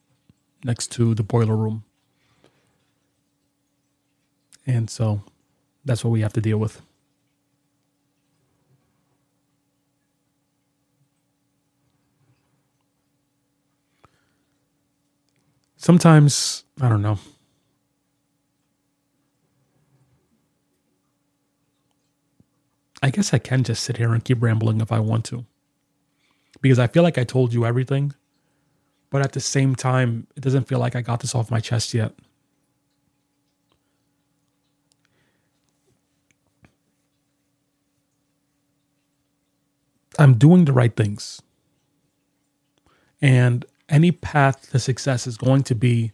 next 0.64 0.92
to 0.92 1.14
the 1.14 1.22
boiler 1.22 1.56
room. 1.56 1.84
And 4.66 4.90
so 4.90 5.22
that's 5.84 6.04
what 6.04 6.10
we 6.10 6.20
have 6.20 6.32
to 6.34 6.40
deal 6.40 6.58
with. 6.58 6.82
Sometimes, 15.76 16.64
I 16.80 16.90
don't 16.90 17.00
know. 17.00 17.18
I 23.02 23.08
guess 23.08 23.32
I 23.32 23.38
can 23.38 23.64
just 23.64 23.82
sit 23.82 23.96
here 23.96 24.12
and 24.12 24.22
keep 24.22 24.42
rambling 24.42 24.82
if 24.82 24.92
I 24.92 25.00
want 25.00 25.24
to. 25.26 25.46
Because 26.60 26.78
I 26.78 26.86
feel 26.86 27.02
like 27.02 27.16
I 27.16 27.24
told 27.24 27.54
you 27.54 27.64
everything, 27.64 28.12
but 29.10 29.22
at 29.22 29.32
the 29.32 29.40
same 29.40 29.74
time, 29.74 30.26
it 30.36 30.40
doesn't 30.40 30.68
feel 30.68 30.78
like 30.78 30.96
I 30.96 31.02
got 31.02 31.20
this 31.20 31.34
off 31.34 31.50
my 31.50 31.60
chest 31.60 31.92
yet. 31.92 32.12
I'm 40.18 40.34
doing 40.34 40.64
the 40.66 40.72
right 40.72 40.94
things. 40.94 41.40
And 43.22 43.64
any 43.88 44.12
path 44.12 44.70
to 44.70 44.78
success 44.78 45.26
is 45.26 45.36
going 45.36 45.62
to 45.64 45.74
be 45.74 46.12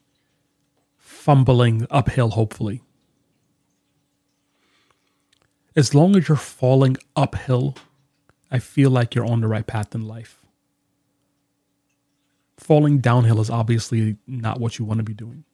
fumbling 0.97 1.87
uphill, 1.91 2.31
hopefully. 2.31 2.83
As 5.75 5.95
long 5.95 6.17
as 6.17 6.29
you're 6.29 6.37
falling 6.37 6.97
uphill, 7.15 7.77
I 8.51 8.61
feel 8.61 8.91
like 8.91 9.15
you're 9.15 9.27
on 9.27 9.41
the 9.41 9.49
right 9.49 9.67
path 9.67 9.95
in 9.95 10.07
life. 10.07 10.46
Falling 12.57 12.99
downhill 12.99 13.41
is 13.41 13.51
obviously 13.51 14.17
not 14.27 14.61
what 14.61 14.79
you 14.79 14.85
want 14.85 14.99
to 14.99 15.05
be 15.05 15.15
doing. 15.15 15.45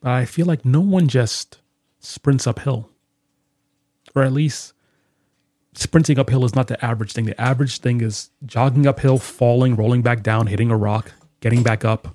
But 0.00 0.12
I 0.12 0.24
feel 0.24 0.46
like 0.46 0.64
no 0.64 0.80
one 0.80 1.08
just 1.08 1.60
sprints 1.98 2.46
uphill. 2.46 2.90
Or 4.14 4.22
at 4.22 4.32
least 4.32 4.74
sprinting 5.74 6.18
uphill 6.18 6.44
is 6.44 6.54
not 6.54 6.68
the 6.68 6.82
average 6.84 7.12
thing. 7.12 7.24
The 7.24 7.40
average 7.40 7.78
thing 7.78 8.00
is 8.00 8.30
jogging 8.46 8.86
uphill, 8.86 9.18
falling, 9.18 9.76
rolling 9.76 10.02
back 10.02 10.22
down, 10.22 10.46
hitting 10.46 10.70
a 10.70 10.76
rock, 10.76 11.12
getting 11.40 11.62
back 11.62 11.84
up, 11.84 12.14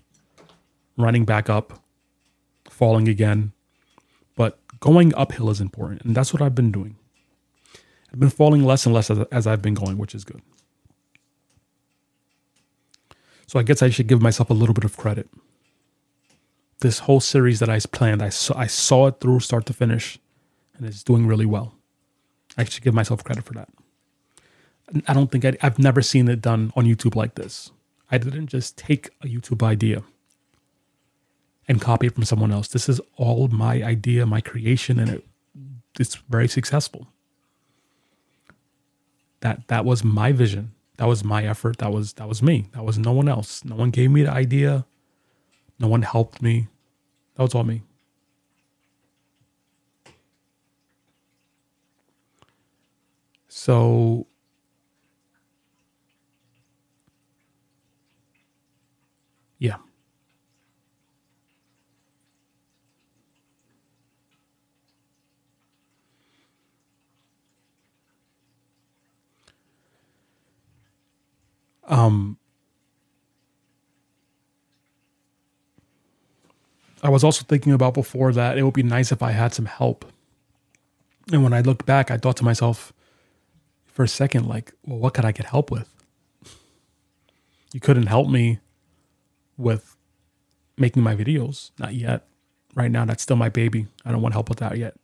running 0.97 1.25
back 1.25 1.49
up, 1.49 1.83
falling 2.69 3.07
again. 3.07 3.51
But 4.35 4.59
going 4.79 5.13
uphill 5.15 5.49
is 5.49 5.59
important, 5.59 6.03
and 6.03 6.15
that's 6.15 6.33
what 6.33 6.41
I've 6.41 6.55
been 6.55 6.71
doing. 6.71 6.95
I've 8.11 8.19
been 8.19 8.29
falling 8.29 8.63
less 8.63 8.85
and 8.85 8.95
less 8.95 9.11
as, 9.11 9.19
as 9.31 9.45
I've 9.45 9.61
been 9.61 9.75
going, 9.75 9.97
which 9.97 10.15
is 10.15 10.23
good. 10.23 10.41
So 13.49 13.57
I 13.57 13.63
guess 13.63 13.81
I 13.81 13.89
should 13.89 14.05
give 14.05 14.21
myself 14.21 14.51
a 14.51 14.53
little 14.53 14.75
bit 14.75 14.83
of 14.83 14.95
credit. 14.95 15.27
This 16.81 16.99
whole 16.99 17.19
series 17.19 17.59
that 17.59 17.67
I 17.67 17.79
planned, 17.79 18.21
I 18.21 18.29
saw, 18.29 18.55
I 18.55 18.67
saw 18.67 19.07
it 19.07 19.19
through 19.19 19.39
start 19.39 19.65
to 19.65 19.73
finish, 19.73 20.19
and 20.77 20.85
it's 20.85 21.01
doing 21.01 21.25
really 21.25 21.47
well. 21.47 21.73
I 22.59 22.63
should 22.65 22.83
give 22.83 22.93
myself 22.93 23.23
credit 23.23 23.43
for 23.43 23.53
that. 23.53 23.69
I 25.07 25.15
don't 25.15 25.31
think 25.31 25.45
I, 25.45 25.57
I've 25.63 25.79
never 25.79 26.03
seen 26.03 26.27
it 26.27 26.41
done 26.41 26.71
on 26.75 26.85
YouTube 26.85 27.15
like 27.15 27.33
this. 27.33 27.71
I 28.11 28.19
didn't 28.19 28.47
just 28.47 28.77
take 28.77 29.09
a 29.23 29.25
YouTube 29.25 29.63
idea 29.63 30.03
and 31.67 31.81
copy 31.81 32.05
it 32.05 32.13
from 32.13 32.25
someone 32.25 32.51
else. 32.51 32.67
This 32.67 32.87
is 32.87 33.01
all 33.17 33.47
my 33.47 33.81
idea, 33.81 34.27
my 34.27 34.41
creation, 34.41 34.99
and 34.99 35.09
it, 35.09 35.25
it's 35.99 36.13
very 36.29 36.47
successful. 36.47 37.07
That 39.39 39.67
that 39.69 39.85
was 39.85 40.03
my 40.03 40.33
vision. 40.33 40.73
That 40.99 41.07
was 41.07 41.23
my 41.23 41.45
effort. 41.45 41.77
That 41.77 41.93
was 41.93 42.13
that 42.15 42.27
was 42.27 42.43
me. 42.43 42.67
That 42.73 42.83
was 42.83 42.97
no 42.99 43.13
one 43.13 43.29
else. 43.29 43.63
No 43.63 43.75
one 43.77 43.89
gave 43.89 44.11
me 44.11 44.23
the 44.23 44.31
idea. 44.31 44.85
No 45.79 45.87
one 45.87 46.01
helped 46.01 46.41
me. 46.41 46.67
That 47.35 47.43
was 47.43 47.55
all 47.55 47.63
me. 47.63 47.83
So 53.47 54.27
yeah. 59.59 59.77
Um, 71.89 72.37
I 77.03 77.09
was 77.09 77.23
also 77.23 77.43
thinking 77.43 77.73
about 77.73 77.93
before 77.93 78.31
that 78.33 78.57
it 78.57 78.63
would 78.63 78.73
be 78.73 78.83
nice 78.83 79.11
if 79.11 79.21
I 79.21 79.31
had 79.31 79.53
some 79.53 79.65
help. 79.65 80.05
And 81.31 81.43
when 81.43 81.53
I 81.53 81.61
looked 81.61 81.85
back, 81.85 82.11
I 82.11 82.17
thought 82.17 82.37
to 82.37 82.43
myself 82.43 82.93
for 83.85 84.03
a 84.03 84.07
second, 84.07 84.47
like, 84.47 84.73
well, 84.85 84.97
what 84.97 85.13
could 85.13 85.25
I 85.25 85.31
get 85.31 85.45
help 85.45 85.71
with? 85.71 85.93
You 87.73 87.79
couldn't 87.79 88.07
help 88.07 88.29
me 88.29 88.59
with 89.57 89.95
making 90.77 91.03
my 91.03 91.15
videos. 91.15 91.71
Not 91.77 91.93
yet. 91.93 92.25
Right 92.73 92.89
now, 92.89 93.05
that's 93.05 93.21
still 93.21 93.35
my 93.35 93.49
baby. 93.49 93.87
I 94.05 94.11
don't 94.11 94.21
want 94.21 94.33
help 94.33 94.49
with 94.49 94.59
that 94.59 94.77
yet. 94.77 94.95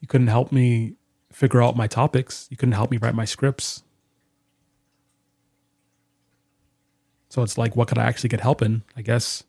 You 0.00 0.08
couldn't 0.08 0.28
help 0.28 0.50
me 0.50 0.94
figure 1.32 1.62
out 1.62 1.76
my 1.76 1.86
topics. 1.86 2.48
You 2.50 2.56
couldn't 2.56 2.74
help 2.74 2.90
me 2.90 2.96
write 2.96 3.14
my 3.14 3.24
scripts. 3.24 3.83
So 7.34 7.42
it's 7.42 7.58
like, 7.58 7.74
what 7.74 7.88
could 7.88 7.98
I 7.98 8.04
actually 8.04 8.28
get 8.28 8.38
help 8.38 8.62
in? 8.62 8.84
I 8.96 9.02
guess 9.02 9.42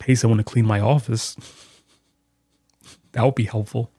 pay 0.00 0.16
someone 0.16 0.38
to 0.38 0.42
clean 0.42 0.66
my 0.66 0.80
office. 0.80 1.36
that 3.12 3.24
would 3.24 3.36
be 3.36 3.44
helpful. 3.44 3.92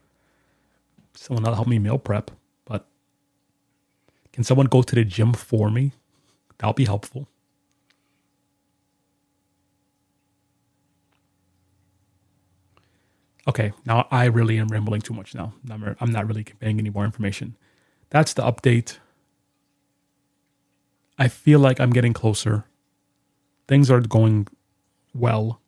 Someone 1.13 1.45
to 1.45 1.55
help 1.55 1.69
me 1.69 1.79
meal 1.79 1.97
prep. 1.97 2.29
But 2.65 2.85
can 4.33 4.43
someone 4.43 4.65
go 4.65 4.81
to 4.81 4.95
the 4.95 5.05
gym 5.05 5.31
for 5.31 5.71
me? 5.71 5.93
That 6.57 6.67
would 6.67 6.75
be 6.75 6.83
helpful. 6.83 7.29
Okay, 13.47 13.71
now 13.85 14.09
I 14.11 14.25
really 14.25 14.57
am 14.59 14.67
rambling 14.67 14.99
too 14.99 15.13
much 15.13 15.33
now. 15.33 15.53
I'm 15.69 16.11
not 16.11 16.27
really 16.27 16.43
conveying 16.43 16.79
any 16.79 16.89
more 16.89 17.05
information. 17.05 17.55
That's 18.09 18.33
the 18.33 18.41
update. 18.41 18.97
I 21.17 21.29
feel 21.29 21.59
like 21.59 21.79
I'm 21.79 21.91
getting 21.91 22.11
closer 22.11 22.65
things 23.73 23.89
are 23.89 24.01
going 24.01 24.47
well 25.15 25.59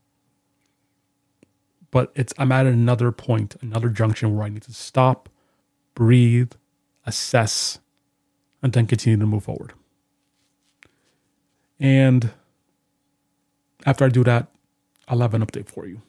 but 1.90 2.12
it's 2.14 2.36
i'm 2.38 2.52
at 2.52 2.68
another 2.68 3.12
point 3.12 3.56
another 3.64 3.90
junction 3.90 4.36
where 4.36 4.46
i 4.46 4.50
need 4.50 4.62
to 4.62 4.72
stop 4.72 5.28
breathe 5.96 6.52
assess 7.08 7.80
and 8.62 8.74
then 8.74 8.86
continue 8.86 9.18
to 9.18 9.26
move 9.26 9.44
forward. 9.44 9.74
And 11.80 12.30
after 13.88 14.06
i 14.06 14.10
do 14.10 14.24
that 14.24 14.50
i'll 15.08 15.22
have 15.22 15.34
an 15.34 15.44
update 15.44 15.68
for 15.68 15.88
you 15.88 16.00